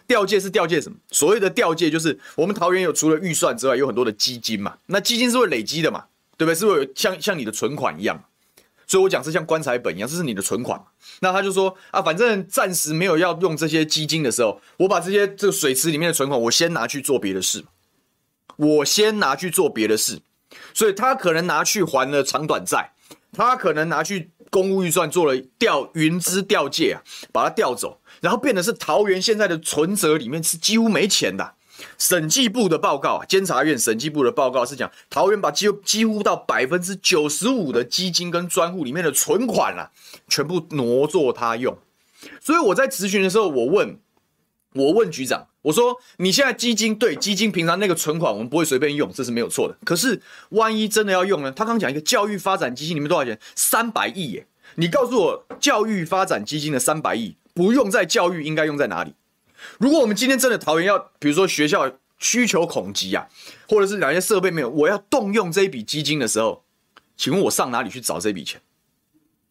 [0.08, 0.98] 调借是调借什么？
[1.12, 4.78] 所谓的调借就是我们桃园有除了预算之外，有很多的基金嘛。
[4.88, 6.06] 那基金是会累积的嘛，
[6.38, 6.56] 对不对？
[6.56, 8.24] 是会有像像你的存款一样。
[8.86, 10.80] 所以我讲是像棺材本一样，这是你的存款。
[11.22, 17.64] 那他就说啊，反正暂时没有要用这些基金的时候，我把这些这个水池里面的存款，我先拿去做别的事。
[18.58, 20.20] 我先拿去做别的事，
[20.76, 22.92] 所以他可能拿去还了长短债，
[23.32, 28.00] 他可能拿去公务预算做了调云资调借啊，把它调走。
[28.24, 31.56] 然后变的是桃园现在的存折里面是几乎没钱的。
[31.98, 39.92] 审计部的报告啊，监察院审计部的报告是讲桃园把几乎几乎到百分之九十五的基金跟专户里面的存款啊，
[40.30, 41.78] 全部挪作他用。
[42.40, 44.00] 所以我在咨询的时候，我问，
[44.76, 49.76] 我问局长，我说你现在基金对基金平常那个存款我们不会随便用，这是没有错的。
[49.84, 51.52] 可是万一真的要用呢？
[51.52, 53.38] 他刚讲一个教育发展基金里面多少钱？
[53.56, 54.48] 三百亿耶！
[54.76, 57.36] 你告诉我教育发展基金的三百亿。
[57.54, 59.14] 不用在教育，应该用在哪里？
[59.80, 63.28] 如果我们今天真的桃园要，比如说学校需求恐急啊，
[63.68, 66.64] 或者是哪些设备没有，我要动用这一笔基金的时候，
[67.16, 68.62] 请问我上哪里去找这笔钱？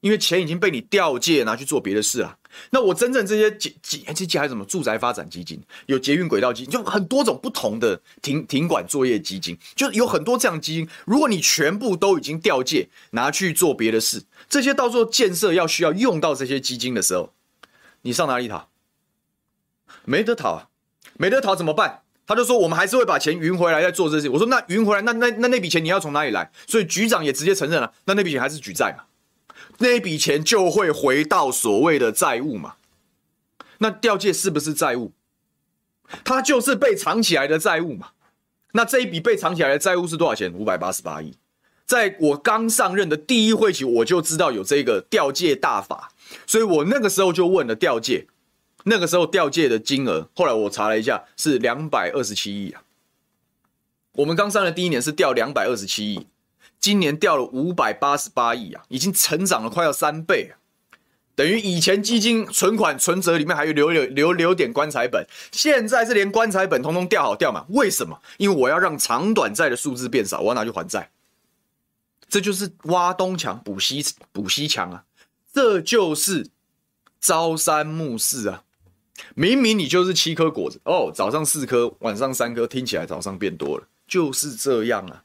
[0.01, 2.37] 因为钱已经被你调借拿去做别的事了。
[2.71, 10.89] 那我真正这些基基这些还有什么住宅发展基金，有捷运轨道基金，就很多种不同的停停管作业基金，就有很多这样基金。
[11.07, 17.33] 如果你全部都已经调借拿去做别的事，这些到时候建设要需要用到这些基金的时候。
[18.03, 18.69] 你上哪里讨？
[20.05, 20.69] 没得讨啊，
[21.15, 22.03] 没得讨怎么办？
[22.27, 24.29] 他就说我们还是会把钱匀回来再做这些。
[24.29, 26.51] 我说那匀回来，那那那那笔钱你要从哪里来？
[26.67, 29.05] 所以局长也直接承认了，那那笔钱还是举债嘛，
[29.79, 32.77] 那笔钱就会回到所谓的债务嘛。
[33.79, 35.13] 那调借是不是债务？
[36.25, 38.11] 它就是被藏起来的债务嘛。
[38.73, 40.53] 那这一笔被藏起来的债务是多少钱？
[40.55, 41.37] 五百八十八亿。
[41.85, 46.12] 在我刚上任的第一会期，我就知道有这个调借大法，
[46.47, 48.27] 所以我那个时候就问了调借。
[48.85, 52.83] 那个时候调借的金额，后来我查了一下，是两百二十七亿啊。
[54.15, 56.27] 我们刚上的第一年是调两百二十七亿，
[56.81, 60.59] 今年调了五百八十八亿啊，已经成长了快要三倍啊。
[61.35, 67.65] 等于以前基金存款存折里面还有留留留留点棺材本，现在是连棺材本通通调好调满。
[67.71, 68.21] 为什么？
[68.37, 71.11] 因为我要让长短债的数字变少，我要拿去还债。
[72.29, 75.05] 这就是挖东墙补西补西墙啊！
[75.53, 76.49] 这就是
[77.21, 78.65] 朝三暮四啊！
[79.35, 85.25] 明明你就是七颗果子哦，早上四颗，晚上三颗，听起来早上变多了，就是这样啊。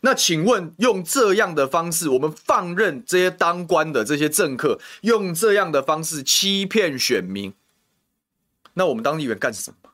[0.00, 7.52] 那请问，用这样的方式，我们放任这些当官的这些政客用这样的方式欺骗选民，
[8.72, 9.85] 那我们当议员干什么？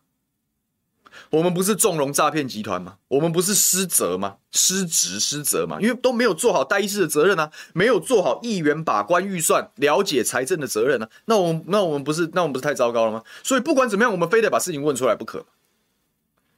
[1.32, 2.98] 我们不是纵容诈骗集团吗？
[3.08, 4.36] 我们不是失责吗？
[4.50, 5.78] 失职失责吗？
[5.80, 11.08] 因为都没有做好代议士的责任啊，没有做好议员把关预算、了解财政的责任啊。
[11.24, 13.22] 那我们那我们不是那我们不是太糟糕了吗？
[13.42, 15.46] 所以不管怎么样，我们非得把事情问出来不可。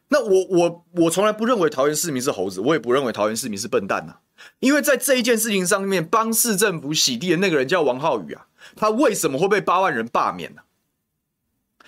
[0.09, 4.17] 那我我我从来不认为桃园市民是猴子，我也不认为桃园市民是笨蛋呐、
[4.59, 10.63] 因为在这一件事情上面，帮市政府洗地的那个人叫王浩宇啊，他为什么会被八万人罢免呢、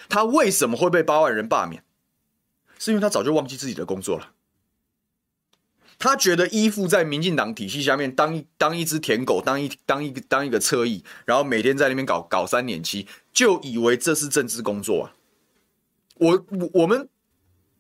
[0.09, 1.83] 他为什么会被八万人罢免？
[2.79, 4.33] 是因为他早就忘记自己的工作了。
[5.99, 15.15] 他觉得依附在民进党体系下面当一当一只舔狗，当一当一个当一个侧翼，然后每天在那边搞搞三年七，就以为这是政治工作啊。
[16.17, 17.09] 我我我们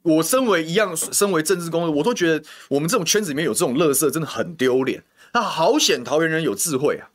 [0.00, 5.04] 我身为一样身为政治工作，我都觉得我们这种圈子里面有这种乐色真的很丢脸。
[5.34, 7.10] 那好险桃园人有智慧啊！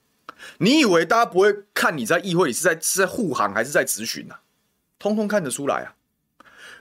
[0.59, 4.41] 你以为大家不会看你在议会里是在是在护航还是在质询啊？
[4.99, 5.95] 通通看得出来啊！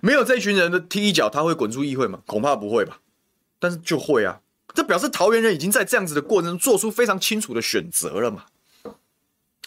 [0.01, 2.21] 没有这群人的踢一脚，他会滚出议会吗？
[2.27, 3.01] 恐怕不会吧。
[3.59, 4.41] 但是就会啊，
[4.73, 8.47] 这表示桃园人已经在这样子的过程中做出非常清楚的选择了嘛。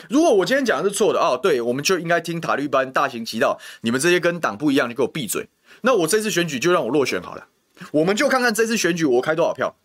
[0.10, 5.48] 如果我今天讲的是错的哦，对，我们就应该听塔利班大行其道，你们这些跟党不一样，你给我闭嘴。
[5.82, 7.46] 那我这次选举就让我落选好了，
[7.92, 9.76] 我们就看看这次选举我开多少票。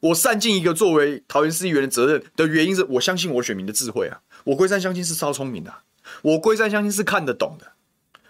[0.00, 5.74] 我善尽一个作为桃园市议员的责任的原因是我相信我选民的智慧啊，我龟山相亲是超聪明的，
[6.22, 7.72] 我龟山相亲是看得懂的。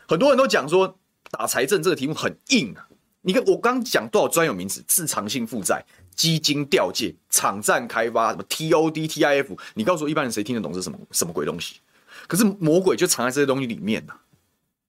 [0.09, 0.99] 很多人都讲说。
[1.37, 2.87] 打财政这个题目很硬啊！
[3.23, 9.59] 你看我刚讲多少专有名词：自偿性负债、基金调借、场站开发、什么 TOD、TIF。
[9.75, 11.81] 你告诉我一般人谁听得懂是什么什么鬼东西？
[12.29, 14.21] 可是魔鬼就藏在这些东西里面呐、啊。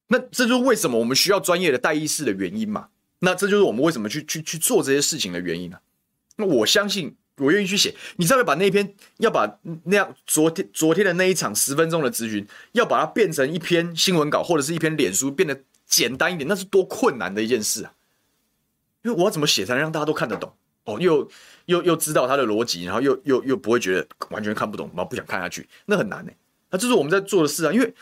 [0.10, 2.89] 那这就是为什么我们需要专业的代议士的原因嘛？
[3.19, 5.81] 那这就是我们为什么去去去做这些事情的原因呢、啊？
[6.36, 7.95] 那我相信我愿意去写。
[8.17, 15.60] 你知道要把那篇要把那样昨天昨天的那一场十分钟的咨询，要把它变成一篇新闻稿或者是一篇脸书，变得。
[15.95, 17.93] 简单一点，那是多困难的一件事啊！
[19.01, 20.51] 因为我要怎么写才能让大家都看得懂
[20.84, 21.25] 哦，又
[21.67, 26.31] 又又知道它的逻辑，然后又又又不会觉得完全看不懂，然后不想看下去，那很难呢。
[26.69, 27.71] 那这是我们在做的事啊！
[27.71, 27.93] 因为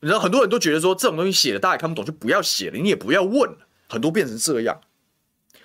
[0.00, 4.78] 你知道很多人都觉得说这种东西写了大家也看不懂，就不要写了，你也不要问了，很多变成这样。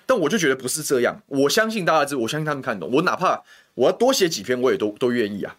[0.06, 2.90] 但我就觉得不是这样，我相信大家知，我相信他们看懂。
[2.90, 3.42] 我哪怕
[3.74, 5.54] 我要多写几篇，我也都都愿意啊，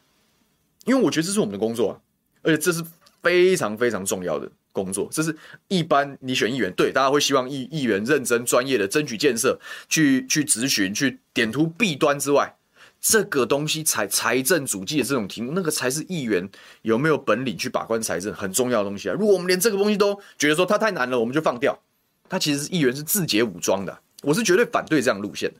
[0.85, 1.93] 因为我觉得这是我们的工作啊，
[2.41, 2.83] 而且这是
[3.21, 4.49] 非常非常重要的。
[4.75, 5.33] 工作，这是
[5.69, 9.57] 一般你选议员，对，大家会希望议议员认真专业的争取建设，
[9.87, 12.53] 去去质询，去点出弊端之外，
[12.99, 16.47] 这个东西财财政主计的这种题目，那个才是议员
[16.81, 19.15] 有没有本领去把关财政很重要的东西啊！
[19.17, 21.81] 如果我们连这个东西都觉得说它太难了，我们就放掉，
[22.27, 25.59] 它其实是议员是自解武装的，我是绝对反对这样路线的。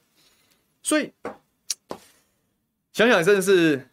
[0.83, 1.09] 所以
[2.91, 3.87] 想想真的是。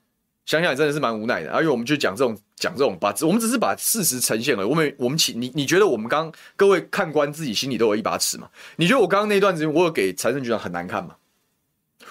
[0.45, 4.67] 想想真的是蛮无奈的，而且我们就讲这种讲这种，把我们只是把事实呈现了。
[4.67, 8.49] 我们我们请你，你觉得我们刚各位看官自己心里都有一把尺吗？
[8.77, 11.17] 你觉得我刚刚那段时间我有给财政局长很难看吗？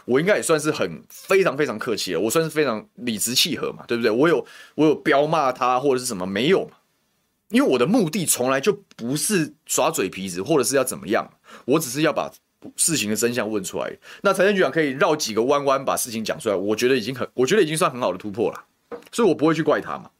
[0.04, 4.12] 我应该也算是很非常非常客气了，我算是非常理直气和嘛，对不对？
[4.12, 6.76] 我有我有飙骂他或者是什么没有嘛？
[7.50, 11.30] 因为我的目的从来就不是耍嘴皮子或者是要怎么样，
[11.66, 12.30] 我只是要把。
[12.76, 18.64] 事情的真相问出来，那财政局长可以绕几个弯弯把事情讲出来，我觉得已经很，我觉得已经算很好的突破了，
[19.12, 20.12] 所以我不会去怪他嘛，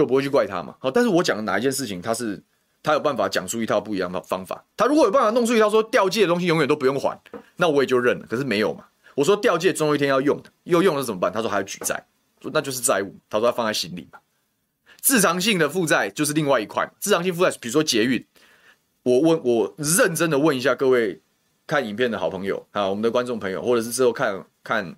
[0.00, 0.76] 就不会去怪他嘛。
[0.78, 2.42] 好，但是我讲的哪一件事情，他是
[2.82, 7.20] 他有办法讲出一套不一样的方法，他如果有办法弄出一套说掉借的东西永远都不用还，
[7.56, 8.26] 那我也就认了。
[8.28, 11.32] 可是没有嘛，我说掉借总有一天要用的，又用了怎么办？
[11.32, 12.06] 他说还要举债，
[12.40, 14.18] 说那就是债务，他说他放在心里嘛。
[15.00, 16.90] 自偿性的负债就是另外一块。
[16.98, 18.24] 自偿性负债，比如说捷运，
[19.02, 21.20] 我问我认真的问一下各位
[21.66, 24.96] 看影片的好朋友啊，我们的观众朋友，或者是之后看看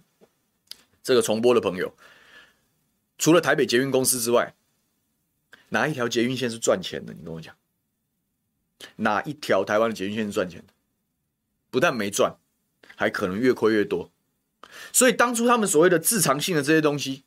[1.03, 1.93] 这个重播的朋友，
[3.19, 4.55] 除了台北捷运公司之外，
[5.71, 7.13] 哪一条捷运线是赚钱的？
[7.13, 7.55] 你跟我讲，
[8.97, 10.73] 哪一条台湾的捷运线是赚钱的？
[11.71, 12.37] 不但没赚，
[12.97, 14.11] 还可能越亏越多。
[14.93, 17.25] 所以当初他们所谓的自偿性的这些东西，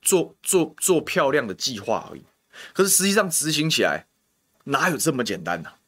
[0.00, 2.24] 做做做漂亮的计划而已。
[2.72, 4.06] 可是实际上执行起来，
[4.64, 5.78] 哪有这么简单呢、啊？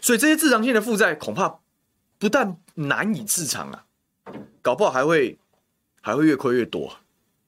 [0.00, 1.60] 所以这些自偿性的负债，恐怕
[2.18, 3.86] 不但难以自偿啊，
[4.62, 5.38] 搞不好还会
[6.00, 6.98] 还会越亏越多，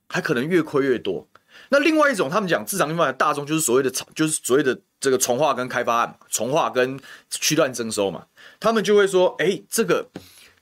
[0.09, 1.28] 还可能越亏越多。
[1.70, 6.98] 那另外一种，他们讲自偿性负债大众就是所谓的就是所谓的这个从化跟开发案嘛，重划跟
[7.31, 8.26] 区段征收嘛，
[8.59, 10.09] 他们就会说，哎，这个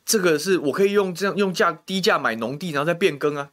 [0.05, 3.51] 这个是我可以用这样用价低价买农地，然后再变更啊，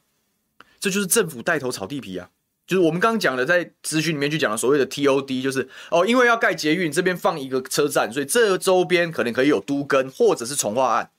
[0.80, 2.28] 这就是政府带头炒地皮啊，
[2.66, 11.10] 就是我们刚刚讲的，在资讯里面去讲的所谓的 TOD，就是哦，因为要盖捷运，这边放一个车站，所以这周边可能可以有都更或者是从化案，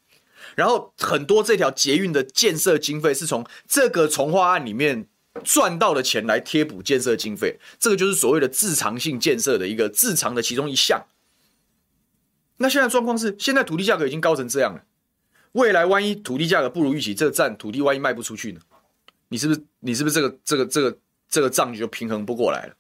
[0.56, 5.08] 然后很多这条捷运的建设经费是从这个从化案里面。
[5.44, 11.06] 赚到的钱来贴补建设经费，这个就是所谓的自偿性建设的一个自偿的其中一项。
[12.58, 14.84] 那现在状况是，现在土地价格已经高成这样了，
[15.52, 18.62] 未来万一土地价格不如预期，这个站土地万一卖不出去呢？
[19.28, 22.76] 你是不是你是不是这个这个这个这个账就平衡不过来了？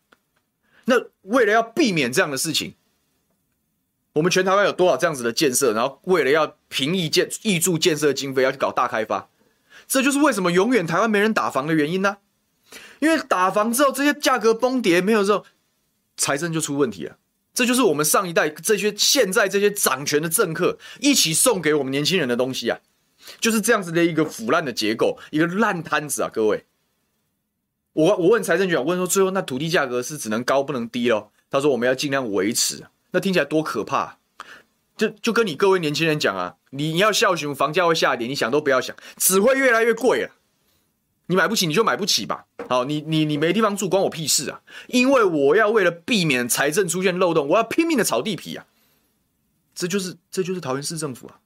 [0.86, 2.76] 那为了要避免这样的事情，
[4.14, 5.74] 我们全台湾有多少这样子的建设？
[5.74, 9.28] 然后为了要平抑建挹注建设经费，要去搞大开发，
[9.88, 12.18] 这就是为什么永远台湾没人打房的原因呢？
[13.00, 15.46] 因为打房之后，这些价格崩跌没有之后，
[16.18, 17.18] 财政就出问题了。
[17.54, 22.80] 这就是我们上一代这些现在这些掌权的政客一起送给我们年轻人的东西啊，
[23.40, 26.30] 就是这样子的一个腐烂的结构，一个烂摊子啊！
[26.34, 26.66] 各位，
[27.94, 31.32] 我我问财政局长，问说最后那土地价格是只能高不能低咯？
[31.50, 34.18] 他说我们要尽量维持，那听起来多可怕！
[34.98, 40.36] 就就跟你各位年轻人讲啊，你你要孝顺，房价会下跌，你想都不要想，只会越来越贵啊。
[41.28, 44.62] 你买不起你就买不起吧，好，你你你没地方住关我屁事啊！
[44.88, 48.66] 因为我要为了避免财政出现漏洞，我要拼命的炒地皮啊！
[49.74, 51.40] 这就是这就是桃园市政府啊，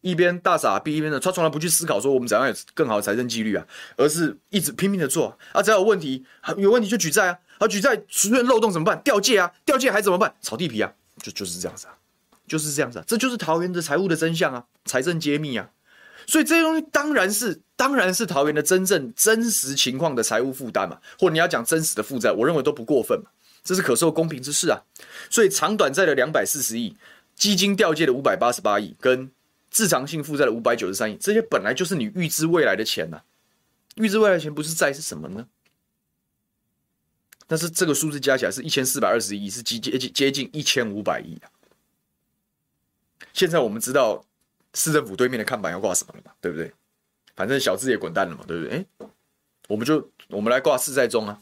[0.00, 6.24] 一边大傻逼一边的，他从来不去思考说我们怎样有更好的财政纪律啊，而是一直拼命的做啊，只要有问题
[6.56, 9.00] 有问题就举债啊，啊举债出现漏洞怎么办？
[9.02, 10.34] 调借啊，调借还怎么办？
[10.40, 11.94] 炒地皮啊，就就是这样子啊，
[12.48, 15.68] 就是这样子啊，这就是桃园的财务的真相啊，财政揭秘啊。
[16.26, 23.30] 所以这些东西当然是，当然是桃园的真正真实情况的财务负担嘛，或者你要讲真实的负债，我认为都不过分嘛，
[23.64, 24.80] 这是可受公平之事啊。
[25.28, 26.96] 所以长短债的两百四十亿，
[27.34, 29.30] 基金调借的五百八十八亿，跟
[29.70, 33.20] 自偿性负债的五百九十三亿，这些本来就是你预支未来的钱呐、
[33.96, 35.46] 预支未来钱不是债是什么呢？
[37.48, 41.50] 但是这个数字加起来是一千四百二十亿，是接接近接近一千五百亿啊。
[43.32, 44.24] 现在我们知道。
[44.74, 46.32] 市政府对面的看板要挂什么了嘛？
[46.40, 46.72] 对不对？
[47.36, 48.78] 反正小字也滚蛋了嘛，对不对？
[48.78, 48.86] 哎，
[49.68, 51.40] 我们就我们来挂市债中啊。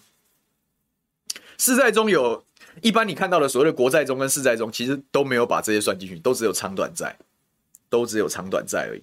[1.59, 2.45] 市债中有
[2.81, 7.17] 一般你看到的所谓的国债中跟市债中，其实都没有把这些算进去，都只有长短债，
[7.89, 9.03] 都只有长短债而已。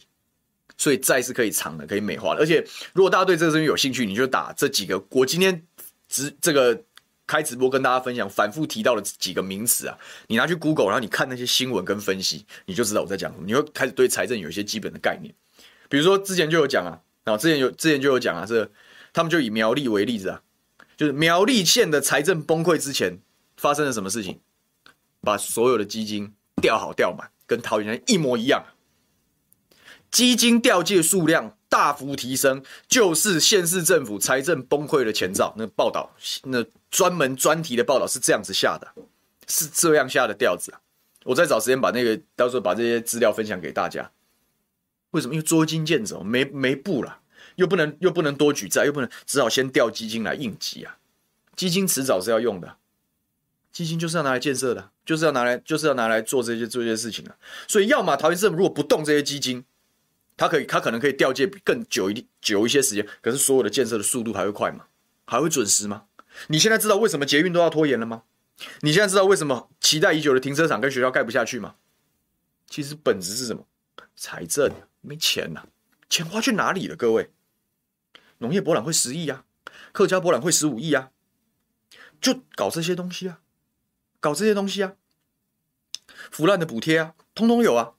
[0.78, 2.42] 所以债是可以长的，可以美化的。
[2.42, 5.04] 而且如果大家对这个东西有兴趣，你就打这几个。
[5.10, 5.66] 我今天
[6.08, 6.84] 只这个。
[7.28, 13.44] 开直播跟大家分享，反复提到的几个名词啊，你拿去 Google，然后你看那些新闻跟分析，你就知道我在讲什么。
[13.46, 15.32] 你会开始对财政有一些基本的概念。
[15.90, 18.72] 比如说之前就有讲啊，然后之前有之前就有讲啊，这
[19.12, 20.42] 他们就以苗栗为例子啊，
[20.96, 23.20] 就是苗栗县的财政崩溃之前
[23.58, 24.40] 发生了什么事情，
[25.22, 28.64] 把所有的基金调好调满，跟桃园一模一样，
[30.12, 31.54] 基金调借数量。
[31.70, 35.54] 大幅提升，就是县市政府财政崩溃的前兆。
[35.58, 36.10] 那报道，
[36.44, 38.88] 那专门专题的报道是这样子下的，
[39.50, 40.74] 是这样下的调子。
[41.26, 44.10] 我再找时间把那个，到时候把这些资料分享给大家。
[45.12, 45.34] 为什么？
[45.34, 47.20] 因为捉襟见肘，没没布了，
[47.58, 50.98] 又不能又不能多举债，又不能，只好先调基金来应急啊。
[51.58, 52.78] 基金迟早是要用的，
[53.74, 57.36] 基金就是要拿来建设的，就是要拿来就是要拿来做这些做这些事情的。
[57.68, 59.66] 所以，要么桃园政府如果不动这些基金。
[60.38, 64.86] 他可以，他可能可以调借更久一点、久一些时间，可是所有的建设的速度还会快吗？
[65.26, 66.06] 还会准时吗？
[66.48, 68.24] 你现在知道为什么捷运都要拖延了吗？
[68.82, 71.76] 你现在知道为什么期待已久的停车场跟学校盖不下去吗？
[72.70, 73.66] 其实本质是什么？
[74.16, 74.72] 财政
[75.02, 75.66] 没钱呐、
[76.10, 76.96] 钱花去哪里了？
[76.96, 77.32] 各位，
[78.38, 79.46] 农业博览会十亿啊，
[79.92, 81.12] 客家博览会十五亿啊，
[82.22, 83.42] 就搞这些东西啊，
[84.20, 84.94] 搞这些东西啊，
[86.32, 87.94] 腐烂的补贴啊，通通有啊，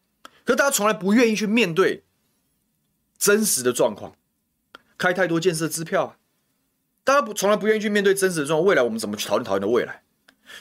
[0.44, 2.04] 可是大家从来不愿意去面对。
[3.18, 4.14] 真实的状况，
[4.96, 6.16] 开太多建设支票，
[7.04, 8.68] 大家不从来不愿意去面对真实的状况。
[8.68, 10.02] 未来我们怎么去讨论桃园的未来？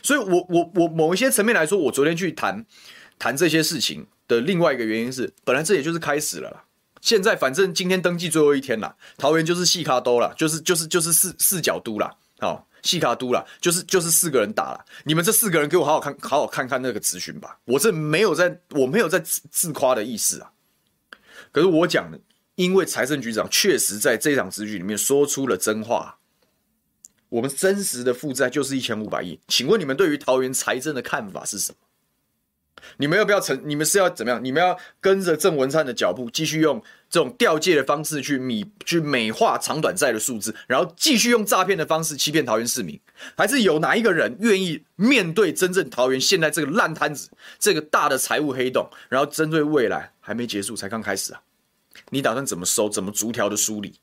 [0.01, 2.65] 所以我，我我某一些层面来说，我昨天去谈
[3.17, 6.63] 谈这些事情的另外一个原因是，本来这也就是开始了啦。
[6.99, 14.85] 现在反正今天登记最后一天了，桃园就是细卡都了，就是就是就是四四角都了，好细卡都了，就是就是四个人打了。
[15.05, 20.51] 你们这四个人给我好好看好好看看那个咨询吧，我这没有在我没有在自自夸的意思啊。
[21.51, 22.19] 可是我讲的，
[22.57, 26.17] 因为财政局长确实在这场质询里面说出了真话，
[27.29, 29.39] 我们真实的负债就是一千五百亿。
[29.47, 31.77] 请问你们对于桃园财政的看法是什么？
[32.97, 33.61] 你们要不要成？
[33.63, 34.43] 你们是要怎么样？
[34.43, 36.81] 你们要跟着郑文灿的脚步，继续用
[37.11, 42.99] 这种调借的方式去米去美化长短债的数字，然后继续用诈骗的方式欺骗桃园市民？
[43.35, 47.29] 还是有哪一个人愿意面对真正桃园现在这个烂摊子，
[47.59, 51.41] 这个大的财务黑洞，然后针对未来还没结束，才刚开始啊？
[52.09, 52.89] 你打算怎么收？
[52.89, 53.99] 怎么逐条的梳理？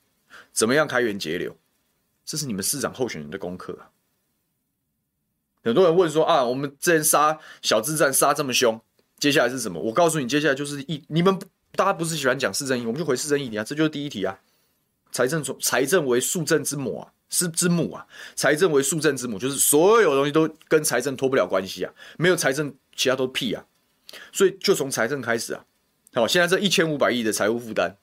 [0.51, 1.55] 怎么样开源节流？
[2.25, 3.89] 这是你们市长候选人的功课啊！
[5.63, 8.79] 很多人问说啊，我们之前杀小智战杀这么凶，
[9.19, 9.79] 接下来是什么？
[9.79, 11.37] 我告诉你，接下来就是一你们
[11.73, 14.39] 大家不是喜欢讲市政议，我们就回市政议题啊，这就是第一题啊。
[15.11, 18.05] 财政从财政为数政之母啊，是之母啊。
[18.35, 23.65] 财政为数政之母，就是所有东西都跟财政脱不了关系啊，没有财政，其他都屁啊。
[24.31, 25.65] 所以就从财政开始啊。
[26.15, 27.93] 好，现在这一千五百亿的财务负担，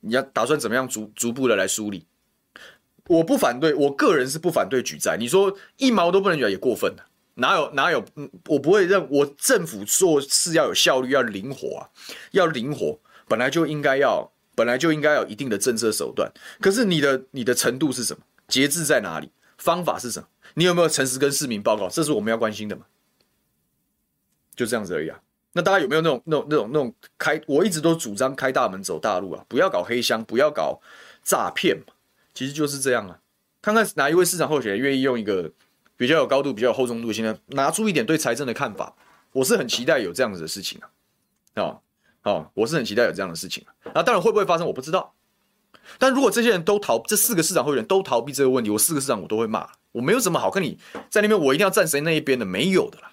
[0.00, 2.04] 你要打算怎么样逐逐步的来梳理？
[3.06, 5.16] 我不反对，我个人是不反对举债。
[5.16, 8.04] 你说一毛都不能举也过分了，哪有哪有？
[8.48, 11.90] 我不会认，我政府做事要有效率，要灵活啊，
[12.32, 12.98] 要灵活，
[13.28, 16.32] 本来就应该要，本来就应该有一定的政策手段。
[16.60, 18.24] 可是你的你的程度是什么？
[18.48, 19.30] 节制在哪里？
[19.56, 20.26] 方法是什么？
[20.54, 21.88] 你有没有诚实跟市民报告？
[21.88, 22.86] 这是我们要关心的嘛？
[24.56, 25.20] 就这样子而已啊。
[25.54, 27.40] 那大家有没有那种那种那种那种开？
[27.46, 30.80] 我一直都主张开大门走大路啊，不要搞黑箱，不要搞
[31.22, 31.92] 诈骗嘛。
[32.34, 33.18] 其实就是这样啊，
[33.60, 35.52] 看看哪一位市长候选人愿意用一个
[35.96, 38.94] 比较有高度、比较有厚重度的，现在拿出一点对财政的看法，
[39.32, 41.80] 我是很期待有这样子的事情啊，哦
[42.22, 43.92] 哦，我是很期待有这样的事情啊。
[43.94, 45.12] 那当然会不会发生我不知道，
[45.98, 50.78] 但如果这些人都逃，这四个市长候选人都逃避这个问题，我四个市长我都会骂，我没有什么好跟你
[51.10, 53.12] 在那边，我一定要站谁那一边的，没有的啦。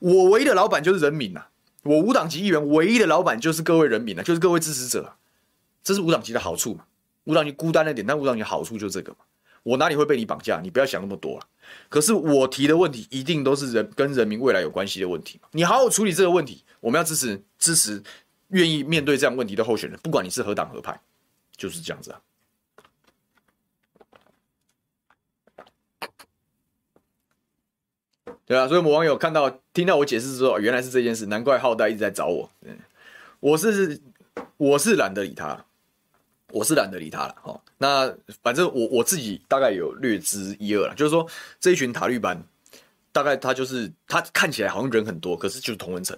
[0.00, 1.46] 我唯一的老板就是人民呐，
[1.84, 5.14] 我无党籍议员唯一的老板就是各位人民啊，就是各位支持者，
[5.82, 6.84] 这是无党籍的好处嘛。
[7.24, 9.18] 无党籍孤单了点，但无党籍好处就这个嘛。
[9.62, 10.60] 我哪里会被你绑架？
[10.60, 11.46] 你不要想那么多了。
[11.88, 15.48] 可是我提的问题一定都是人跟人民未来有关系的问题嘛。
[15.52, 18.02] 你好好处理这个问题，我们要支持支持
[18.48, 20.98] 愿意面对这样问题的候选人，不管你是何党何派，
[21.56, 22.20] 就是这样子啊。
[28.48, 32.50] 对啊，所以我们网友看到听到我解释之后，原来是这件事，难怪浩代一直在找我。
[33.38, 34.00] 我是
[34.56, 35.64] 我是懒得理他。
[36.50, 37.60] 我是懒得理他了，哈。
[37.76, 38.10] 那
[38.42, 41.28] 反正我我自己大概有略知一二了，就是说
[41.60, 42.42] 这一群塔绿班，
[43.12, 46.16] 大概他就是他看起来好像人很多，可是就是同文层，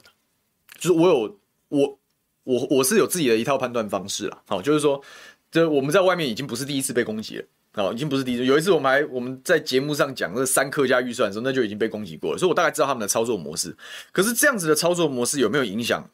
[0.79, 1.99] 就是我有我
[2.45, 5.03] 我我是有自己的一套判断方式了，好，就是说
[5.51, 7.45] 这我们在外面已经不是第一次被攻击了，
[7.75, 13.77] 哦，已经不是第一次，有一次我们还我们在节目上讲那三客家预算的时候，那就已经被攻击过了，所以我大概知道他们的操作模式。
[14.11, 16.11] 可是这样子的操作模式有没有影响？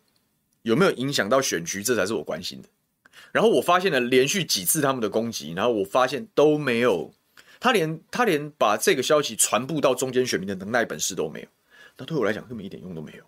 [0.63, 1.83] 有没有影响到选区？
[1.83, 2.69] 这才是我关心的。
[3.33, 7.15] 然后我发现了连续几次他们的攻击，然后我发现都没有，
[7.59, 11.49] 他连他连把这个消息传布到中间选民的能耐本事都没有，
[11.97, 13.25] 那对我来讲根本一点用都没有。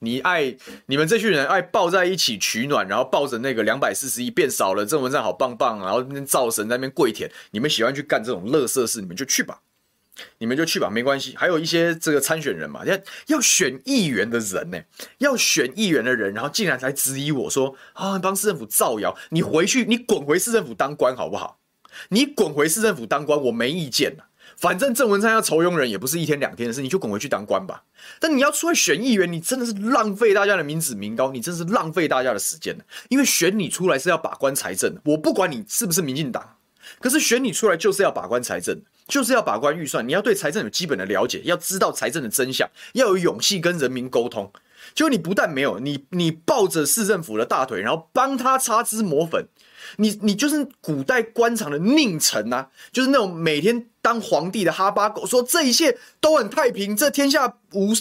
[0.00, 9.60] 你爱你们这群人爱抱在一起取暖，然后抱着那个两百四十亿变少了，郑文灿好棒棒，然后那边造神在那边跪舔，你们喜欢去干这种垃圾事，你们就去吧。
[10.36, 11.34] 你们就去吧，没关系。
[11.36, 12.98] 还有一些这个参选人嘛，要
[13.28, 14.78] 要选议员的人呢，
[15.18, 21.58] 要选议员的人，然后竟然才质疑我说啊，帮市政府造谣，你回去，你滚回市政府当官好不好？
[22.08, 24.16] 你滚回市政府当官，我没意见。
[24.60, 27.82] 反正郑文灿要酬庸人也不是一天两天的事，你就滚回去当官吧。
[28.20, 32.76] 但你要出来选议员，你真的是浪费大家的民脂民膏，你真是浪费大家的时间。
[33.08, 36.56] 因为选你出来是要把关财政，我不管你是不是民进党，
[37.00, 38.80] 可是选你出来就是要把关财政。
[39.08, 44.52] 就是要把关预算，你要对财政有基本的了解，要知道财政的真相，要有勇气跟人民沟通。
[44.94, 49.48] 就你不但没有，你你抱着市政府的大腿，然后帮他擦脂抹粉，
[49.96, 57.92] 你你就是古代官场的佞臣啊，就是那种每天当皇帝的哈巴狗，说这一切都很太平，这天下无，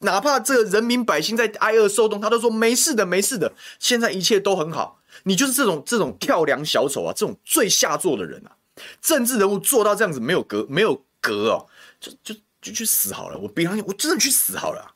[0.00, 5.00] 哪怕这个人民百姓在挨饿受冻，他都说没事的，没事的，现在一切都很好。
[5.24, 8.52] 你就是这种这种跳梁小丑啊，这种最下作的人啊。
[9.00, 11.66] 政治人物做到这样子没有格没有格哦，
[11.98, 13.38] 就就就去死好了！
[13.38, 14.92] 我比方我真的去死好了，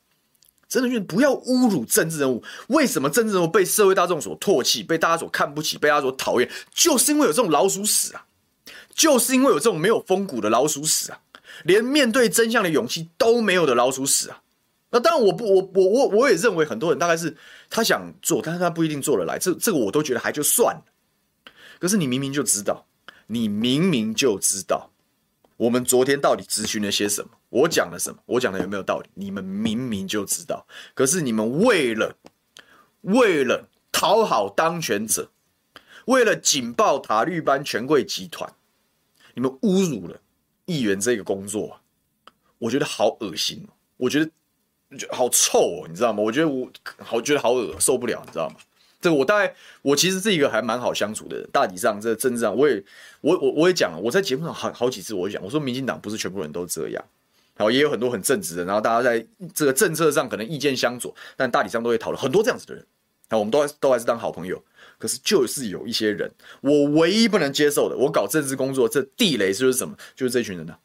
[0.71, 2.43] 真的去不要侮辱政治人物。
[2.69, 6.49] 为什么政治人物被社会大众所唾弃，被大家所看不起，被大家所讨厌？
[6.73, 8.25] 就是因为有这种老鼠屎啊！
[8.95, 11.19] 就是因为有这种没有风骨的老鼠屎啊，
[11.65, 14.43] 连面对真相的勇气都没有的老鼠屎啊。
[14.91, 17.37] 那当然，我不，我我我我也认为很多人大概是
[17.69, 19.39] 他想做，但是他不一定做得来。
[19.39, 20.83] 这这个我都觉得还就算了。
[21.81, 22.87] 可是你明明就知道，
[23.27, 24.91] 你明明就知道，
[25.57, 27.31] 我们昨天到底咨询了些什么？
[27.51, 28.19] 我讲了什么？
[28.25, 29.11] 我讲的有没有道理？
[29.15, 32.17] 你们明明就知道，可是你们为了
[33.03, 35.31] 为了讨好当权者，
[36.07, 38.51] 为了警报塔绿班权贵集团，
[39.35, 40.19] 你们侮辱了
[40.65, 41.81] 议员这个工作！
[42.59, 43.67] 我觉得好恶心，
[43.99, 44.31] 我觉得。
[45.13, 46.21] 好臭哦，你知道吗？
[46.21, 48.57] 我觉得我好觉得好恶，受不了，你知道吗？
[49.01, 52.83] 这个我大概我其实是一个还蛮好相处的人，大体上这政治上我也
[53.21, 57.05] 我我我也讲了，我在节目上好好几次我讲，我说民进党不是全部人都这样，
[57.61, 59.23] 然后也有很多很正直的，然后大家在
[59.55, 62.87] 这个政策上可能意见相左，但大体上都会讨论很多这样子的人，
[63.29, 64.65] 那我们都还都还是当好朋友。
[64.99, 66.33] 可是就是有一些人，
[66.63, 69.95] 我唯一不能接受的，我搞政治工作这地雷就是什么？
[70.17, 70.79] 就是这群人呢、啊，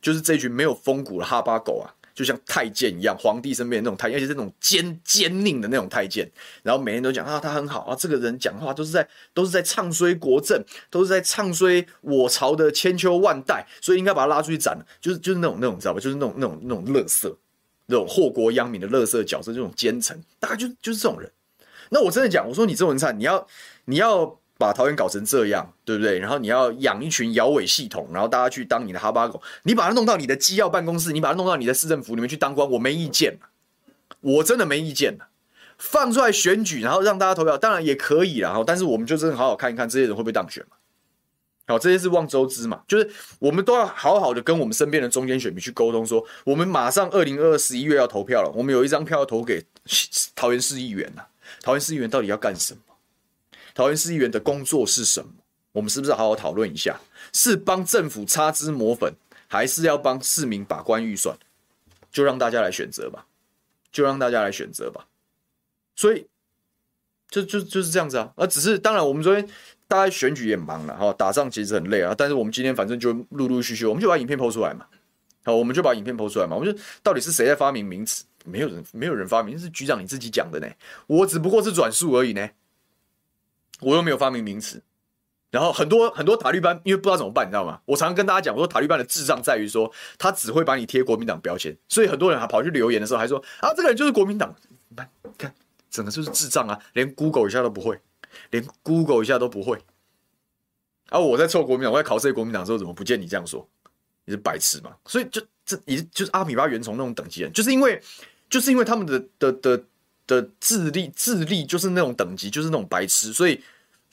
[0.00, 1.92] 就是这群没有风骨的哈巴狗啊。
[2.14, 6.30] 就像太监一样，皇帝身边那种太监，而且是那种奸奸佞的那种太监，
[6.62, 14.78] 然后每天都讲啊，他很好啊，这个人讲话都是在都是在唱衰国政，都是在唱衰我朝的千秋万代，所以应该把他拉出去斩。
[15.00, 16.00] 就是就是那种那种你知道吧？
[16.00, 17.36] 就是那种那种那种乐色，
[17.86, 21.30] 那种祸国殃民的乐色角色，这种奸臣，大概就就是这种人。
[21.90, 23.46] 那我真的讲，我说你郑文灿，你要
[23.86, 24.38] 你要。
[24.62, 26.20] 把桃园搞成这样，对不对？
[26.20, 33.38] 然后你要养一群摇尾系统，然后大家去当你的哈巴狗，你把它弄到你的机要办公室，你把它弄到你的市政府里面去当官，我没意见，
[34.20, 35.18] 我真的没意见。
[35.78, 38.62] 放出来选举，然后让大家投票，当然也可以啦。
[38.64, 40.76] 但是我们就真的好好看一看这些人会不会当选嘛？
[41.66, 43.10] 好，这些是望周知嘛，就是
[43.40, 49.64] 我们都要好好的跟我们身边的中间选民去沟通说，说我们马上二零二二十一月要投票了，我们有一张票要投给
[50.36, 51.22] 桃园市议员呐，
[51.62, 52.80] 桃园市议员到底要干什么？
[53.74, 55.30] 桃园市议员的工作是什么？
[55.72, 57.00] 我们是不是好好讨论一下？
[57.32, 59.14] 是帮政府擦脂抹粉，
[59.48, 61.36] 还是要帮市民把关预算？
[62.10, 63.24] 就让大家来选择吧，
[63.90, 65.06] 就让大家来选择吧。
[65.96, 66.26] 所以，
[67.30, 68.32] 就就就是这样子啊。
[68.36, 69.48] 啊只是当然，我们昨天
[69.88, 72.14] 大家选举也忙了哈，打仗其实很累啊。
[72.16, 74.86] 但是我们今天反正就陆陆续续，我们就把影片 PO 出来嘛。
[75.44, 76.54] 好，我们就把影片 PO 出来嘛。
[76.54, 78.24] 我们就到底是谁在发明名词？
[78.44, 80.68] 没有人，没有人发明，是局长你自己讲的呢。
[81.06, 82.50] 我只不过是转述而已呢。
[83.82, 84.82] 我又没有发明名词，
[85.50, 87.80] 然后很多很多塔利班，因为不知道怎么办，你知道吗？
[87.84, 94.54] 我常常跟大家讲，我说塔利班的智障在于说，他只会把你贴国民党标签，所以很多人还跑去留言的时候还说啊，这个人就是国民党，
[94.88, 94.96] 你
[95.36, 95.54] 看，
[95.90, 98.00] 整个就是智障啊，连 Google 一下都不会，
[98.50, 99.78] 连 Google 一下都不会。
[101.10, 103.68] 啊，我在凑国民党，我在考这些国民党的时候，怎么不见你这样说？
[104.24, 104.96] 你是白痴吗？
[105.04, 108.00] 所以就这也就是阿米巴原虫那种等级人，就是因为
[108.48, 109.84] 就是因为他们的的的
[110.26, 113.60] 的智力智力就是那种等级，就是那种白痴，所以。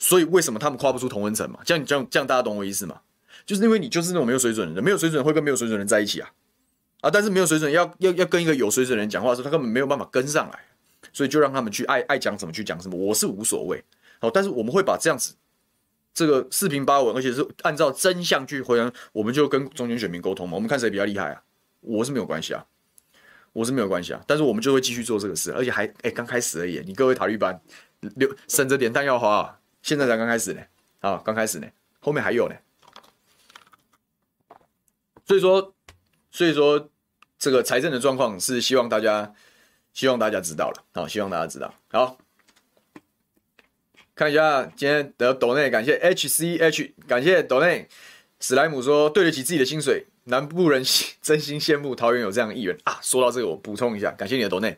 [0.00, 1.60] 所以为什么他们跨不出同温层嘛？
[1.64, 3.02] 这样这样这样大家懂我意思吗？
[3.46, 6.30] 就是因为你就是那种没有水准的人，没有水准会跟没有水准的人在一起啊
[7.00, 7.10] 啊！
[7.10, 10.58] 但是没有水准要要要跟一个有水准的人讲话的时候，他根本没有办法跟上来，
[11.12, 13.82] 所以就让他们去爱爱讲什么去讲什么，我是无所谓。
[14.20, 15.34] 好，但是我们会把这样子
[16.12, 20.54] 这个四平八稳，而且是按照真相去回答，我们就跟中间选民沟通嘛。
[20.54, 21.42] 我们看谁比较厉害啊？
[21.80, 22.64] 我是没有关系啊，
[23.52, 24.22] 我是没有关系啊。
[24.26, 26.82] 但是我们就会继续做这个事，而且还哎刚开始而已。
[26.84, 27.58] 你各位塔利班
[28.16, 29.59] 留省着点弹药花啊！
[29.82, 30.62] 现在才刚开始呢，
[31.00, 31.66] 啊，刚开始呢，
[32.00, 32.54] 后面还有呢，
[35.26, 35.74] 所以说，
[36.30, 36.88] 所以说，
[37.38, 39.34] 这个财政的状况是希望大家，
[39.92, 42.18] 希望大家知道了，好，希望大家知道，好，
[44.14, 47.88] 看一下今天的抖内，感谢 H C H，感谢抖内，
[48.38, 50.84] 史莱姆说对得起自己的薪水，南部人
[51.22, 52.78] 真心羡慕桃园有这样的议员。
[52.84, 52.98] 啊。
[53.00, 54.76] 说到这个，我补充一下，感谢你的抖内，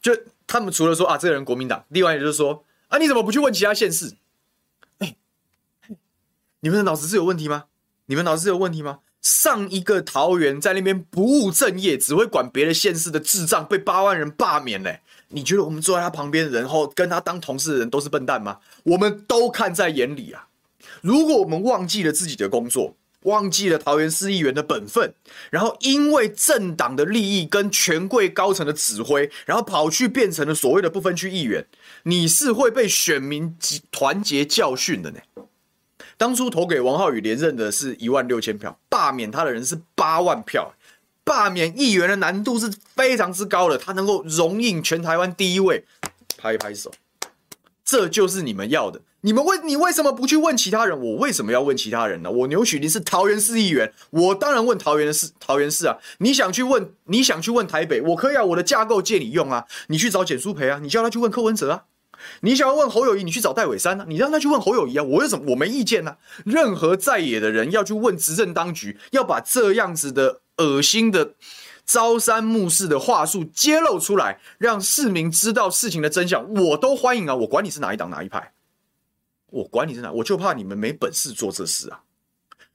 [0.00, 0.16] 就
[0.46, 4.14] 他们除了说啊，这个人国民党，另外也就是说啊，你怎么不去问其他县市？
[6.60, 7.64] 你们的脑子是有问题吗？
[8.06, 8.98] 你们脑子是有问题吗？
[9.22, 15.00] 上一个桃园在那边不务正业，只会管别的县市的智障，被八万人罢免嘞！
[15.28, 18.58] 你觉得我们坐在他旁边的人，后跟他当同事的人都是笨蛋吗？
[18.84, 20.48] 我们都看在眼里啊！
[21.00, 25.12] 如果我们忘记了自己的工作，忘记了桃园市议员的本分，
[25.50, 31.66] 然后因为政党的利益跟权贵高层的指挥，然后跑去变成了所谓的不分区议员，
[32.04, 33.56] 你是会被选民
[33.90, 35.18] 团结教训的呢？
[36.18, 40.74] 当初投给王浩宇连任的是一万六千票，罢免他的人是八万票。
[41.24, 45.84] 罢免议员的难度是非常之高的，他能够荣膺全台湾第一位，
[46.38, 46.90] 拍一拍手，
[47.84, 49.02] 这就是你们要的。
[49.20, 50.98] 你们问，你为什么不去问其他人？
[50.98, 52.30] 我为什么要问其他人呢？
[52.30, 55.98] 我牛煦庭是桃园市议员，我当然问桃园市，桃园市啊。
[56.18, 59.66] 你想去问，你想去问台北，我可以啊，我的架构借你用啊。
[59.88, 61.84] 你去找简书培啊，你叫他去问柯文哲啊。
[62.40, 65.44] 你想要问侯友谊，你去找戴伟山啊，你让他去问侯友谊啊，我有什么？
[65.48, 71.34] 我没意见呢、任何在野的人要去问执政当局，要把这样子的恶心的
[71.86, 77.34] 朝三暮四的话术揭露出来，让市民知道事情的真相，我都欢迎啊。
[77.34, 78.52] 我管你是哪一党哪一派，
[79.50, 82.00] 我管你是哪，我就怕你们没本事做这事啊。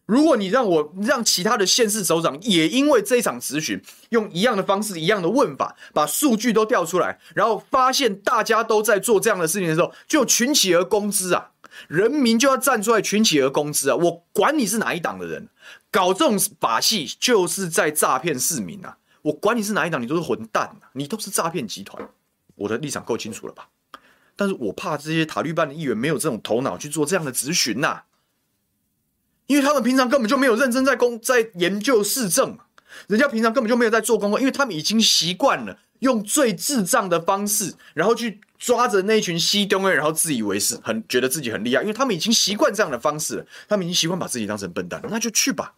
[0.06, 11.51] 如果你让我让其他的县市首长也因为这一场质询，用一样的方式、一样的问法，把数据都调出来，然后发现大家都在做这样的事情的时候，就群起而攻之啊！
[11.88, 13.95] 人民就要站出来群起而攻之啊！
[13.95, 15.47] 我管你是哪一党的人，
[15.89, 18.97] 搞这种把戏就是在诈骗市民啊！
[19.22, 22.10] 我管你是哪一党，你都是混蛋啊，你都是诈骗集团。
[22.56, 23.70] 我的立场够清楚了吧？
[24.36, 28.04] 但是我怕这些塔绿班的议员没有这种头脑去做这样的质询呐。
[29.48, 32.58] 因为他们平常根本就没有认真在工在研究市政，
[33.08, 45.74] 人家平常根本就没有在做功课，因为他们已经习惯了用最智障的方式，然后去抓着那群西东人，然后自以为是，很觉得自己很厉害，因为他们已经习惯这样的方式了，他们已经习惯把自己当成笨蛋，那就去吧，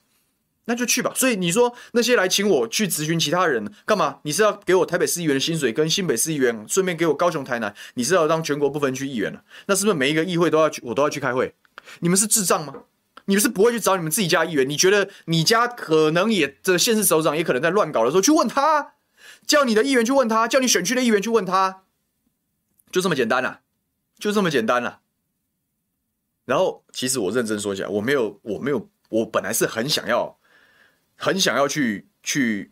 [0.65, 1.11] 那就去吧。
[1.15, 4.19] 所以你说那些来请我去咨询其他人干嘛？
[4.23, 7.73] 你是要给我台北市议员的薪水，跟新北市议员，顺便给我高雄、台南？
[7.95, 9.41] 你是要当全国不分区议员了？
[9.65, 10.81] 那是不是每一个议会都要去？
[10.85, 11.53] 我都要去开会？
[11.99, 12.73] 你们是智障吗？
[13.25, 14.67] 你们是不会去找你们自己家议员？
[14.69, 18.93] 你觉得你家可能也这县市首长也可能在乱搞的时候去问他，
[19.47, 21.83] 叫你的议员去问他，叫你选区的议员去问他，
[22.91, 23.59] 就这么简单呐、啊，
[24.19, 25.01] 就这么简单了、
[26.45, 30.37] 然后，其实我认真说起来，我没有，我没有，我本来是很想要，
[31.15, 32.71] 很想要去去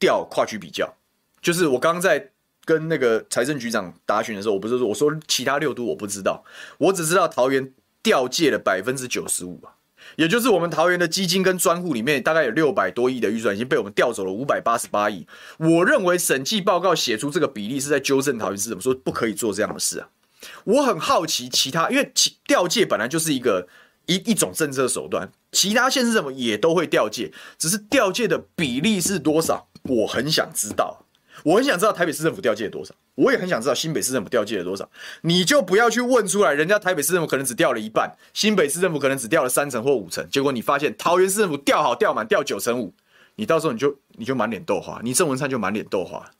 [0.00, 0.96] 调跨区比较，
[1.40, 2.32] 就是我刚刚在
[2.64, 6.44] 跟那个财政局长答询的时候，我不是说我说其他六都我不知道，
[6.78, 7.72] 我只知道桃园
[8.02, 9.76] 调借了百分之九十五啊。
[10.16, 15.26] 也就是我们桃园的基金跟专户里面，大概有六百多亿的预算已经被我们调走了五百八十八亿。
[15.58, 20.08] 我认为审计报告写出这个比例是在纠正桃园市怎么说不可以做这样的事啊。
[20.64, 23.68] 我很好奇其他，因为其调借本来就是一个
[24.06, 31.06] 一一种政策手段，其他县市怎么也都会调借，只是调借的比例是多少，我很想知道。
[31.44, 34.88] 我很想知道台北市政府调借了多少，我也很想知道新北市政府调借了多少。
[35.22, 42.94] 你就不要去问出来，人家台北市政府可能只调了一半，新北市政府可能只调了三成或五成，结果你发现桃园市政府调好调满调九成五，
[43.36, 46.30] 你到时候你就你就满脸豆花，你郑文灿就满脸豆花。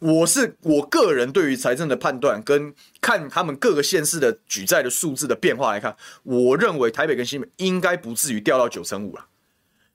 [0.00, 9.26] 我是我个人对于财政的判断跟看他们各个县市的举债的数字的变化来看，我认为台北跟新北应该不至于调到九成五了。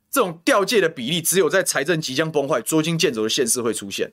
[0.10, 4.12] 这种调借的比例，只有在财政即将崩坏、捉襟见肘的县市会出现。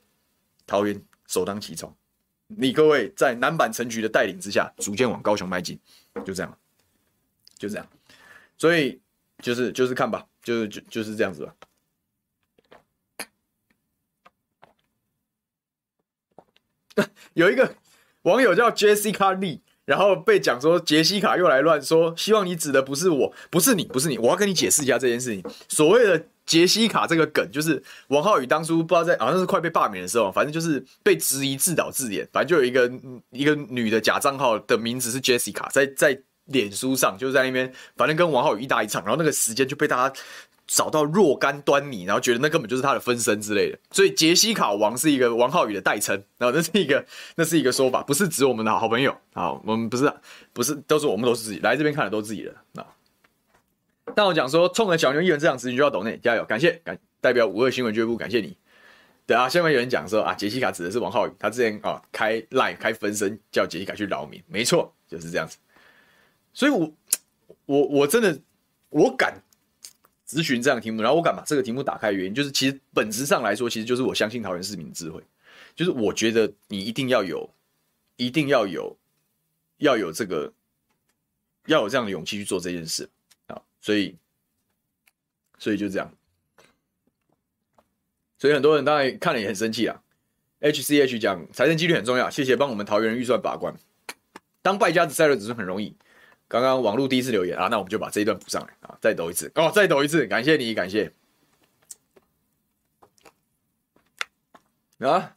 [0.67, 1.97] 桃园首当其冲，
[2.49, 5.79] 你各位在南板陈局的带领之下，逐渐往高雄迈进，
[6.25, 6.59] 就这样，
[7.57, 7.89] 就这样。
[8.59, 9.01] 所以
[9.39, 11.55] 就是就是看吧，就是就就是这样子吧。
[17.35, 17.77] 有一个
[18.23, 19.61] 网友叫 Jessica Lee。
[19.87, 25.43] 然后被讲说杰西卡又来乱说，希望你指的不是我，不是你，不是你，我要跟你解释一下这件事情。
[25.68, 32.93] 所谓的杰西卡这个梗，就是王浩宇当初不知道在好像是快被罢免的时候，反正就是被质疑自导自演，反正就有一个
[33.30, 40.20] 一个女的假账号的名字是杰西卡，在在脸书上就是在那边，反正跟王浩宇一搭一唱，然后那个时间就被大家。
[40.67, 47.07] 找到若干端倪，然后觉得那根本就是他的分身之类的，所以杰西卡王是一个王浩宇的代称，然后那是一个
[47.37, 50.12] 那是一个说法，不是指我们的好朋友啊，我们不是
[50.53, 52.87] 不是都是我们都是自己来这边看的都是自己的啊。
[54.14, 58.57] 但我讲说，冲着小牛议员这样子，你就要懂内加油，感谢感代表五二新闻俱乐部感谢你。
[59.25, 65.59] 对啊，下面有人讲说啊，杰西卡指的是王浩宇，他之前啊开 line 开分身叫杰西卡去扰民，没错，就是这样子。
[66.53, 66.93] 所以我
[67.67, 68.37] 我我真的
[68.89, 69.41] 我敢。
[70.29, 75.22] 咨询这样的题目，然后我敢把这个题目打开的原因，就是其实本质上来说，其实就是我相信桃园市民智慧，
[75.74, 77.49] 就是我觉得你一定要有，
[78.16, 78.97] 一定要有，
[79.79, 80.53] 要有这个，
[81.66, 83.09] 要有这样的勇气去做这件事
[83.47, 84.16] 啊，所以，
[85.59, 86.12] 所以就这样，
[88.39, 90.03] 所以很多人当然看了也很生气啊。
[90.61, 93.72] HCH 讲财政纪律很重要，谢谢帮我们桃园人预算把关，
[94.62, 95.95] 当败家子赛勒子孙很容易。
[96.49, 101.13] 刚刚网络第一次留言啊，那我们就把这一段补上来啊，再抖一次哦，再抖一次，感谢你，感谢
[104.99, 105.35] 啊。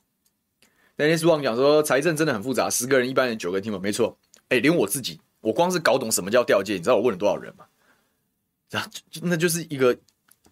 [0.96, 3.80] Dennis Wang 讲说，财政真的很复杂，十个人一般人九个人听吗？
[3.82, 4.18] 没错，
[4.50, 7.66] 哎、连我自己，我光是搞懂什么叫调借，你知道我问了多少人吗？
[8.72, 8.88] 啊，
[9.24, 9.98] 那就是一个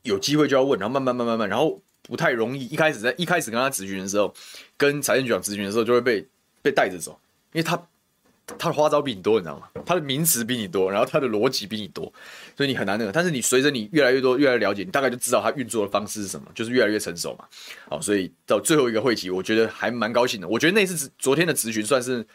[0.01, 2.66] 有机会就要问，然后慢慢慢慢慢，然后不太容易。
[2.66, 4.34] 一开始在一开始跟他咨询的时候，
[4.76, 6.28] 跟财政局长咨询的时候，就会被
[6.64, 7.20] 被带着走，
[7.51, 7.88] 因为他。
[8.57, 9.67] 他的花招比你多，你知道吗？
[9.85, 12.11] 他的名词比你多，然后他的逻辑比你多，
[12.55, 13.11] 所以你很难那个。
[13.11, 17.45] 但是你随着你越来越多，越来越了解，你大概就知道他运作的方式是什么，就是越来越成熟嘛。
[17.89, 20.47] 好，所以到最后一个会期，我觉得还蛮高兴的。
[20.47, 22.25] 我觉得那次昨天的咨询算是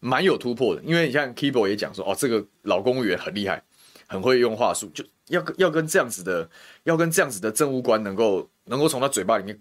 [0.00, 3.62] 蛮有突破的，因为你像 Keyboard 也讲说，哦，这个老公务员很厉害，
[4.06, 6.46] 很会用话术，就要跟要跟这样子的，
[6.82, 9.58] 要跟这样子的政务官能够能够从他嘴巴里面，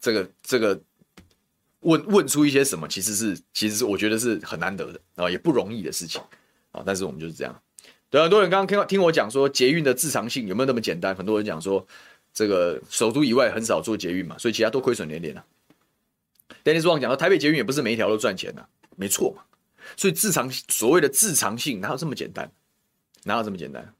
[0.00, 0.80] 这个这个
[1.82, 6.20] 问问出一些什么，其实是其实是我觉得是很难得的啊，也不容易的事情
[6.72, 6.82] 啊。
[6.84, 7.62] 但是我们就是这样，
[8.10, 11.14] 对，很多人刚刚听听我讲说捷运的自偿性有没有那么简单？
[11.14, 11.86] 很多人讲说，
[12.32, 15.44] 这个首都以外很少做捷运嘛，所以其他都亏损连连啊。
[16.64, 19.42] Dennis Wang 讲说，台北捷运也不是每一条都赚钱的，没错嘛。
[19.96, 22.50] 所以自偿所谓的自偿性哪有这么简单？
[23.24, 23.94] 哪有这么简单？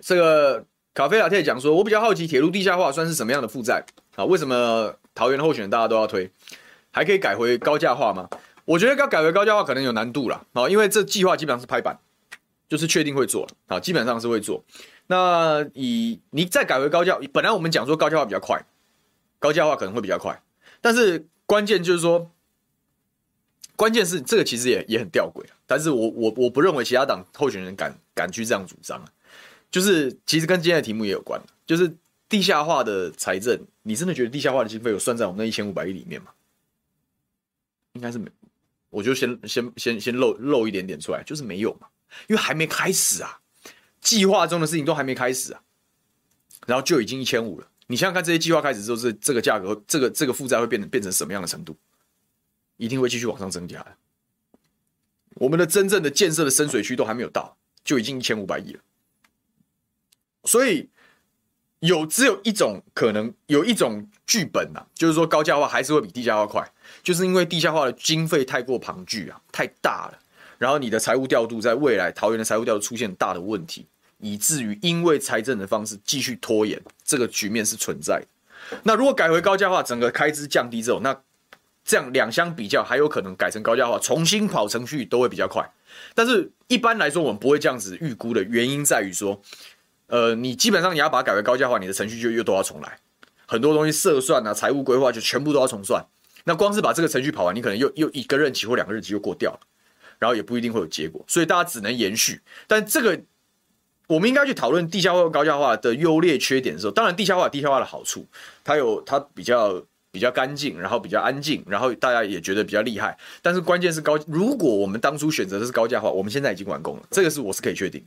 [0.00, 3.84] 这个卡菲拉特讲说，我比较好奇，铁路地下化算是什么样的负债
[4.14, 4.24] 啊？
[4.24, 6.30] 为什么桃园的候选人大家都要推？
[6.90, 8.28] 还可以改回高架化吗？
[8.66, 11.98] 我觉得要改回高架化可能有难度了啊，因为这计划基本上是拍板，
[12.68, 14.62] 就是确定会做啊，基本上是会做。
[15.06, 18.62] 那以你再改回高架，本来我们讲说高架化比较快，
[19.38, 20.42] 高架化可能会比较快，
[20.82, 22.30] 但是关键就是说，
[23.74, 29.02] 关键是这个其实也也很吊诡，但是我我我不认为其他党候选人敢敢去这样主张，
[29.72, 31.92] 就是其实跟今天的题目也有关，就是
[32.28, 36.30] 地下化的财政，你真的觉得地下化的经费有算在我们那一千五百亿里面吗？
[37.94, 38.30] 应该是没，
[38.90, 41.88] 我就先先先先漏漏一点点出来，就是没有嘛，
[42.28, 43.40] 因为还没开始啊。
[44.00, 45.62] 计划中的事情都还没开始啊，
[46.66, 47.68] 然后就已经一千五了。
[47.86, 51.76] 你想想看，这些计划开始之后，这这个价格，这个这个负债会变成变成什么样的程度？
[52.76, 53.96] 一定会继续往上增加的。
[55.34, 58.80] 我们的真正的建设的深水区都还没有到，就已经一千五百亿了。
[60.44, 60.88] 所以
[61.80, 66.72] 有只有一种可能，有一种剧本啊，就是说高价化还是会比地价化快，
[67.02, 70.18] 就是因为地下化的经费太过庞巨啊，太大了。
[70.58, 73.86] 然后你的财务调度在未来桃园的财务调度出现大的问题，
[74.18, 78.26] 以至于因为财政的方式继续拖延，这个局面是存在的。
[78.84, 81.20] 那如果改回高价化，整个开支降低之后，那
[81.84, 85.68] 这样两相比较，还有可能改成高价化，重新跑程序都会比较快。
[86.14, 89.42] 但是一般来说，我们不会这样子预估的原因在于说，
[90.12, 92.98] 呃，你基本上你要把它改为高架化，你的程序就又都要重来，
[93.46, 96.04] 很多东西设算啊、财务规划就全部都要重算。
[96.44, 99.60] 那光是把这个程序跑完，你可能又又一个任期或两个任期又过掉了。
[100.18, 102.40] 然后也不一定会有结果，所以大家只能延续。
[102.68, 103.20] 但这个，
[104.06, 108.24] 我们应该去讨论地下化和高架化的优劣缺点的时候，当然地下化有地下化的好处，
[108.62, 109.82] 它有它比较
[110.12, 113.18] 比较干净，然后比较安静，然后大家也觉得比较厉害。
[113.42, 118.00] 但是关键是高，如果我们当初选择的是高架化，我们现在已经完工了，这个是我是可以确定，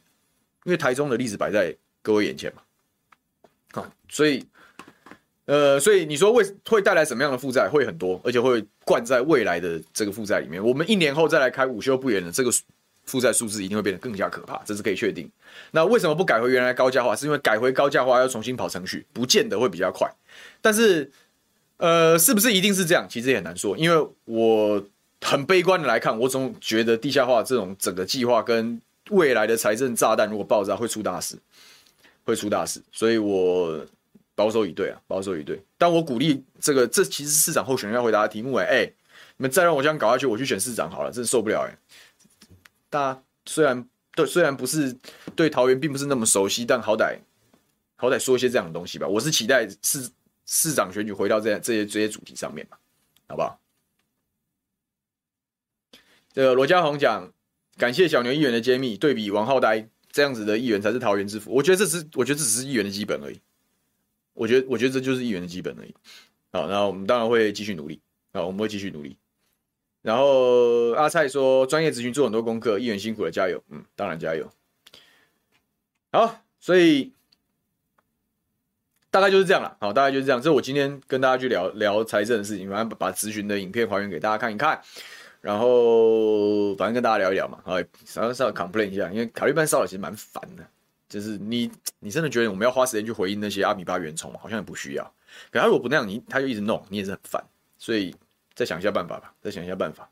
[0.64, 1.76] 因为台中的例子摆在
[2.06, 2.62] 各位眼前嘛。
[3.74, 4.46] 好，所以。
[5.48, 7.70] 呃，所以你说会会带来什么样的负债？
[7.72, 10.60] 会很多，而且会灌在未来的这个负债里面。
[10.64, 12.50] 我们一年后再来开午休不远的这个
[13.04, 15.30] 负债数字一定会变得更加可怕，这是可以确定。
[15.70, 17.16] 那为什么不改回原来高价化？
[17.16, 20.12] 是因为改回高价化要重新跑程序，不见得会比较快。
[20.64, 21.12] 但是，
[21.78, 23.06] 呃，是不是一定是这样？
[23.08, 24.84] 其实也很难说，因为我
[25.22, 28.82] 很悲观的来看，我总觉得地下化这种整个计划跟
[29.12, 31.38] 未来的财政炸弹如果爆炸会出大事，
[32.26, 32.82] 会出大事。
[32.92, 33.86] 所以我。
[34.38, 35.64] 保守以对啊，保守以对。
[35.78, 38.94] 但我鼓励这个，这其实市长候选人要回答的题目哎、欸，哎，
[39.38, 41.72] 你们再让我这样搞下去，我去选市长好了，真受不了哎、
[42.90, 44.94] 大家虽然对，虽然不是
[45.38, 47.18] 对桃园并不是那么熟悉，但好歹
[47.96, 49.08] 好歹说一些这样的东西吧。
[49.08, 50.12] 我是期待市
[50.46, 52.76] 市长选举回到这这些这些主题上面嘛，
[53.30, 53.58] 好不好？
[56.34, 57.32] 这个罗家宏讲，
[57.78, 61.52] 感谢小牛议员的揭秘，对比王浩呆这样子的议员才是桃园之福。
[61.54, 63.38] 我觉得这是，我觉得这只是议员的基本而已。
[64.34, 65.94] 我觉得，我觉得这就是议员的基本而已。
[66.54, 68.00] 好，那我们当然会继续努力。
[68.32, 69.18] 好，我们会继续努力。
[70.02, 73.62] 然后阿蔡说，专业咨询做很多功课，议员辛苦了，加油。
[73.68, 74.50] 嗯，当然加油。
[76.14, 77.12] 好，所以
[79.12, 79.76] 大概就是这样了。
[79.82, 80.42] 好，大概就是这样。
[80.42, 84.82] 这是我今天跟大家去聊聊财政的事情，反正把咨询的影片还原给大家看一看。
[85.46, 87.60] 然后反正跟大家聊一聊嘛。
[87.64, 90.66] 好，稍微稍微 complain 一下，因为卡利班烧的其实蛮烦的。
[91.08, 91.70] 就是你，
[92.00, 94.40] 你真的觉得我们要花时间去回应那些阿米巴原虫吗？
[94.42, 95.04] 好像也不需要。
[95.52, 97.46] 可他如果不那样，你他就一直弄，你也是很烦。
[97.78, 98.16] 所以
[98.56, 100.10] 再想一下办法吧，再想一下办法。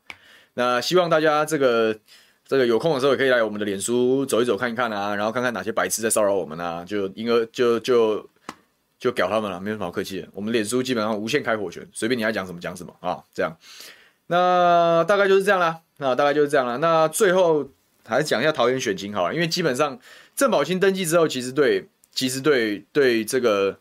[0.54, 1.98] 那希望大家这个
[2.46, 8.24] 这个有空的时候也可以来我们的脸书走一走看一看啊，然后看看哪些白痴在骚扰我们啊，就应该就就
[9.00, 10.28] 就屌他们了，没什么好客气的。
[10.32, 13.52] 我们脸书基本上无限开火权，随便你爱讲什么讲什么啊，这样。
[14.26, 16.76] 那大概就是这样啦，那大概就是这样啦。
[16.76, 17.68] 那最后
[18.06, 19.98] 还是讲一下桃园选情好了，因为基本上。
[20.36, 23.78] 郑宝清登记之后，其实对，其实对对这个，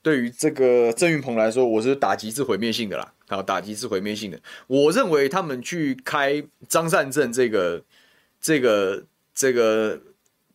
[0.00, 3.12] 对于这个郑云鹏来说，我是打击是毁灭性的啦。
[3.28, 4.40] 好，打击是毁灭性的。
[4.66, 7.82] 我认为他们去开张善政这个
[8.40, 10.00] 这个这个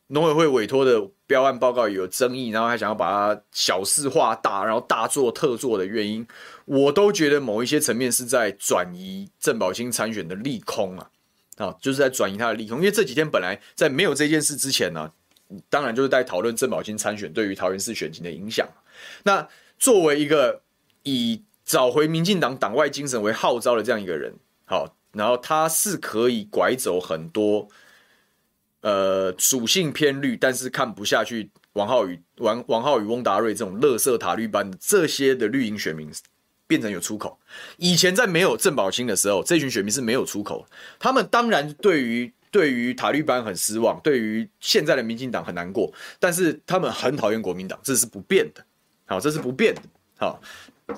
[0.07, 6.25] 农委会委托的标案报告有争议，然后还想要把它小事化大，然后大做特做的原因，
[6.65, 11.09] 我都觉得某一些层面是在转移郑宝清参选的利空啊，
[11.57, 12.77] 啊，就是在转移他的利空。
[12.77, 15.11] 因为这几天本来在没有这件事之前呢、啊，
[15.69, 18.67] 当然就是在讨论郑宝清参选对于桃园市选情的影响。
[19.23, 19.47] 那
[19.79, 20.61] 作为一个
[21.03, 24.33] 以找回民进党党外精神为号召的这样一个人，
[24.65, 27.67] 好，然后他是可以拐走很多。
[28.85, 36.07] 呃，属性偏绿，但是看不下去王浩宇、王王浩宇、翁达瑞这种乐色塔绿班这些的绿营选民，
[36.67, 37.39] 变成有出口。
[37.77, 40.63] 以前在没有郑宝清的时候，这群选民是没有出口。
[40.99, 48.63] 他们当然对于对于塔绿班很失望，对于现在的民进党很难过，但是他们很讨厌国民党，这是不变的。
[49.05, 49.81] 好，这是不变的。
[50.15, 50.39] 好。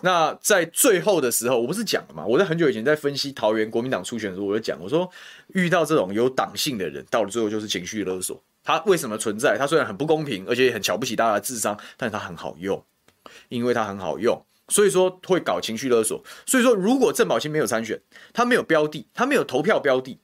[0.03, 2.25] 那在最后的时候，我不是讲了吗？
[2.25, 5.09] 我在很久以前在分析桃园国民党初选的时候，我就讲，我说
[5.53, 8.41] 遇到这种有党性的人，到了最后就是情绪勒索。
[8.63, 9.57] 他为什么存在？
[9.57, 12.83] 他虽然很不公平，而且很瞧不起大家的智商，但是他很好用，
[13.47, 16.21] 因为他很好用，所以说会搞情绪勒索。
[16.45, 18.01] 所以说，如果郑宝清没有参选，
[18.33, 20.19] 他没有标的，他没有投票标的，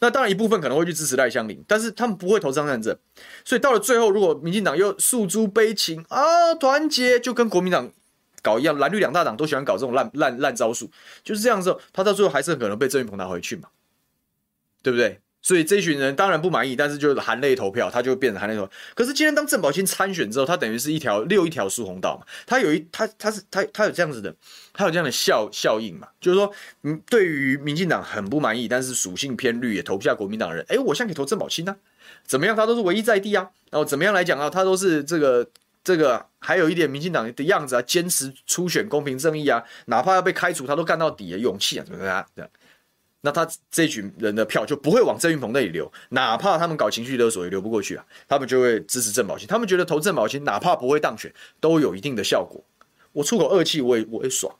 [0.00, 2.96] 那当然一部分可能会去支持赖香伶，但是他们不会投张善政。
[3.44, 7.92] 所以到了最后，如果民进党又诉诸悲情啊，团结，就跟国民党。
[8.44, 10.88] 搞一样，蓝绿两大党都喜欢搞这种烂烂烂招数，
[11.24, 11.74] 就是这样子。
[11.92, 13.70] 他到最后还是很可能被郑云鹏拿回去嘛，
[14.82, 15.18] 对不对？
[15.40, 18.66] 所以这群人当然不满意，但是就含泪投票，他就变成含泪投。
[18.94, 24.34] 可是今天当郑宝清参选之后，他等于是一条六一条疏洪道嘛，他有一他他是他他有这样子的，
[24.72, 26.50] 他有这样的效效应嘛，就是说，
[26.84, 31.76] 嗯，对于民进党很不满意，但是属性偏绿也投不下国民党人，哎，我现在可以投郑宝清啊，
[32.26, 32.56] 怎么样？
[32.56, 34.48] 他都是唯一在地啊，然后怎么样来讲啊？
[34.48, 35.46] 他都是这个。
[35.84, 42.26] 这个还有一点民进党的样子啊，坚持初选公平正义啊，哪怕要被开除，他都干到底的勇气啊，怎么样？
[43.20, 52.62] 那他这群人的票就不会往郑云鹏那里流，哪怕他们搞情绪勒索也流不过去啊，他们就会支持郑宝清，他们觉得投郑宝清，哪怕不会当选，都有一定的效果。
[53.12, 54.54] 我出口恶气，我也我也爽，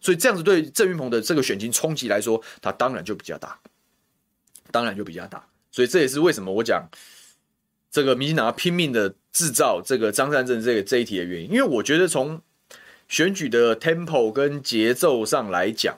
[0.00, 3.58] 所以这样子对郑云鹏的这个选情冲击来说，他当然就比较大，
[4.70, 5.44] 当然就比较大。
[5.70, 6.88] 所以这也是为什么我讲。
[7.96, 12.38] 这个民进党要拼命的制造这个张善政这个这一题的原因，因为我觉得从
[13.08, 15.96] 选举的 tempo 跟节奏上来讲，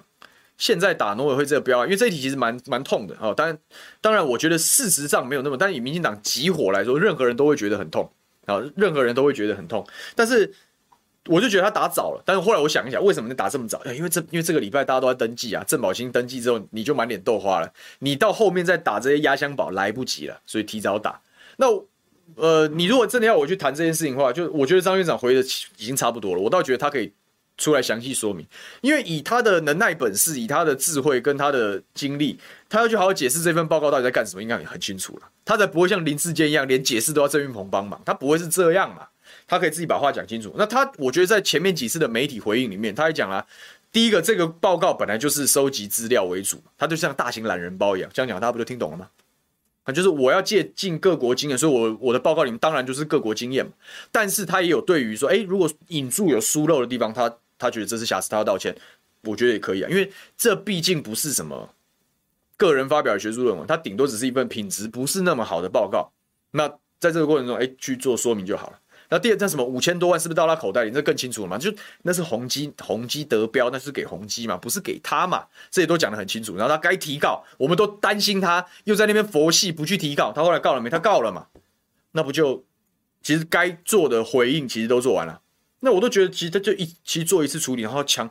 [0.56, 3.34] 现在打农委会这个标案，因为这一题其实蛮蛮痛的啊。
[3.34, 3.58] 当然，
[4.00, 8.08] 当然，我觉得事实上没有那么，但以民进党急火来说，任何人都会觉得很痛
[8.46, 9.84] 啊，任何人都会觉得很痛。
[10.14, 10.54] 但是
[11.26, 13.82] 我就觉得他打早了，但是后来我想一想，为什么你打这么早？
[13.86, 21.20] 因为这因为这个礼拜大家都在登记啊，郑宝清登记之后，你就满脸豆花了，你到后面再打这些压箱宝来不及了，所以提早打。
[21.60, 21.66] 那
[22.36, 25.40] 呃，你如果真的要我去谈这件事情的话，就我觉得张院长回的
[25.76, 26.40] 已经差不多了。
[26.40, 27.12] 我倒觉得他可以
[27.56, 28.46] 出来详细说明，
[28.80, 32.38] 因为以他的能耐本事，以他的智慧跟他的经历，
[32.68, 35.22] 他要去好好解释这份报告到底在干什么，应该也很清楚了。
[35.44, 39.08] 他才不会像林志坚一样，连解释都要郑云鹏帮忙，他不会是这样嘛？
[39.46, 40.54] 他可以自己把话讲清楚。
[40.56, 43.44] 那他，我觉得在前面几次的媒体回应里面，他也讲了，
[43.90, 49.08] 第一个，这个报告本来就是收集资料为主，他就像大型懒人包一样，这样讲大家不就听懂了吗？
[49.94, 53.66] 就是我要借鉴各国经验，所以我我的报告里面当然就是各国经验。
[54.12, 58.76] 但是他也有对于说，哎，如果引注有疏漏的地方，他他觉得这是瑕疵，他要道歉，
[59.22, 59.88] 我觉得也可以啊。
[59.90, 61.74] 因为这毕竟不是什么
[62.56, 66.10] 个人发表的学术论文，它顶多只是一份品质不是那么好的报告。
[66.50, 66.68] 那
[66.98, 68.78] 在这个过程中，哎，去做说明就好了。
[69.10, 70.90] 那第二，那什么五千多万是不是到他口袋里？
[70.90, 71.56] 这更清楚了嘛？
[71.56, 75.46] 就那是宏基，宏基得标，那是给宏基嘛，不是给他嘛？
[75.70, 76.56] 这也都讲得很清楚。
[76.56, 80.30] 然后他该提告，我们都担心他又在那边佛系不去提告。
[80.32, 80.90] 他后来告了没？
[80.90, 81.46] 他告了嘛？
[82.12, 82.64] 那不就
[83.22, 85.40] 其实该做的回应其实都做完了。
[85.80, 88.28] 那我都觉得其实他就一其实做一次处理，然后强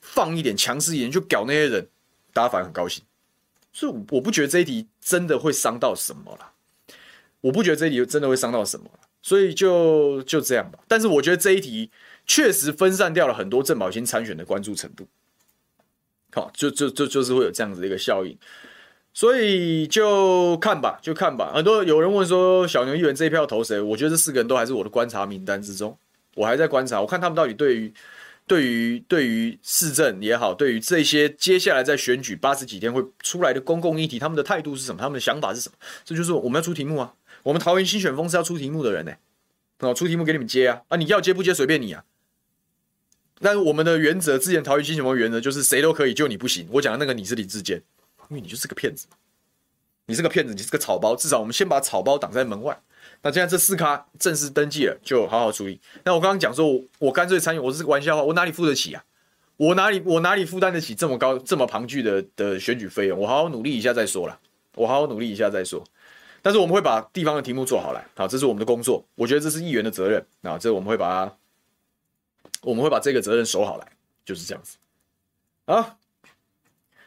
[0.00, 1.88] 放一点强势一点，就搞那些人，
[2.32, 3.02] 大家反而很高兴。
[3.72, 6.52] 所以我不觉得这一题真的会伤到什么了。
[7.40, 8.90] 我不觉得这一题真的会伤到什么。
[9.22, 11.90] 所以就就这样吧，但是我觉得这一题
[12.26, 15.06] 确实分散掉了很多郑宝清参选的关注程度，
[16.32, 18.38] 好，就就就就是会有这样子的一个效应，
[19.12, 21.52] 所以就看吧，就看吧。
[21.54, 23.80] 很多有人问说小牛议员这一票投谁？
[23.80, 25.98] 我觉得这四个人都还是我的观察名单之中，
[26.36, 27.92] 我还在观察，我看他们到底对于
[28.46, 35.00] 对于对于市政也好，对于这些接下来在选举八十几天会出来的公共议题，他们的态度是什么？
[35.00, 35.74] 他们的想法是什么？
[36.04, 37.12] 这就是我们要出题目啊。
[37.42, 39.12] 我们桃园新选风是要出题目的人呢，
[39.78, 42.04] 哦，出题目给你们接啊，啊，你要接不接随便你啊。
[43.40, 46.68] 但是我们的原则，之前桃园新选风原则就是谁都可以，就你不行。
[46.72, 47.82] 我讲的那个你是李志坚，
[48.28, 49.06] 因为你就是个骗子，
[50.04, 51.16] 你是个骗子，你是个草包。
[51.16, 52.78] 至少我们先把草包挡在门外。
[53.22, 55.80] 那现在这四咖正式登记了，就好好处理。
[56.04, 59.02] 那我刚刚讲说，我我干脆参与，我是玩笑话，我哪里付得起啊？
[59.56, 63.18] 我哪里我哪里负担得起这么高这么庞巨的的选举费用？
[63.18, 64.38] 我好好努力一下再说啦，
[64.74, 65.82] 我好好努力一下再说。
[66.42, 71.36] 但是我们会把地方的题目做好来，好，这是我们的工作，我觉得这是议员的责任啊，这我们会把它，
[72.62, 73.86] 我们会把这个责任守好来，
[74.24, 74.76] 就是这样子，
[75.66, 75.98] 好，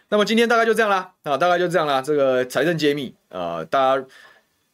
[0.09, 4.05] 那么今天大概就这样啦，啊，大概就这样啦，这个财政揭秘啊、大家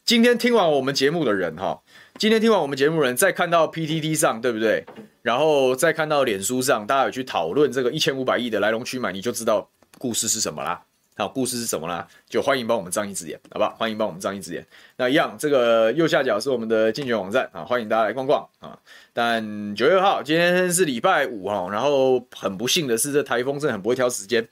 [0.04, 1.82] 今天听完我们节目的人哈，
[2.18, 4.86] 今天听完我们节目的人，再看到 PTT 上，对不对？
[5.22, 10.82] 然后再看到脸书上，大家有去讨论这个一千五百亿的来龙去脉，你就知道故事是什么啦。
[11.20, 12.08] 好，故事是什么啦？
[12.30, 13.76] 就欢迎帮我们仗义执言，好不好？
[13.76, 14.66] 欢迎帮我们仗义执言。
[14.96, 18.80] 那一样，这个右下角是我们的竞选网站啊，欢迎大家来逛逛啊。
[19.12, 24.48] 但九月二号，今天是礼拜五哈，然后很不幸的是，这台风真的很不会挑时间，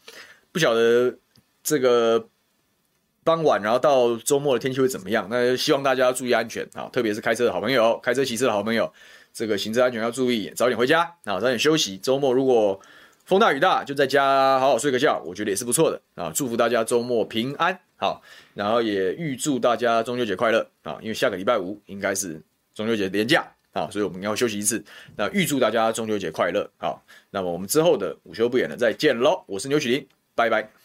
[0.52, 1.16] 不晓得
[1.64, 2.28] 这个
[3.24, 5.26] 傍晚然后到周末的天气会怎么样。
[5.32, 8.92] 那希望大家要注意安全啊，特别是开车的好朋友，开车骑车的好朋友。
[9.32, 11.98] 这个行车安全要注意，早点回家啊，早点休息。
[11.98, 12.78] 周末如果
[13.28, 16.32] 风大雨大，就在家好好睡个觉，我觉得也是不错的啊。
[16.34, 18.22] 祝福大家周末平安，好，
[18.54, 20.98] 然后也预祝大家中秋节快乐啊！
[21.02, 22.42] 因为下个礼拜五应该是
[22.74, 24.82] 中秋节连假啊，所以我们要休息一次。
[25.18, 29.44] 那预祝大家中秋节快乐，好，那么我们之后的午休不演了，再见喽！
[29.46, 30.77] 我是牛曲林，拜拜。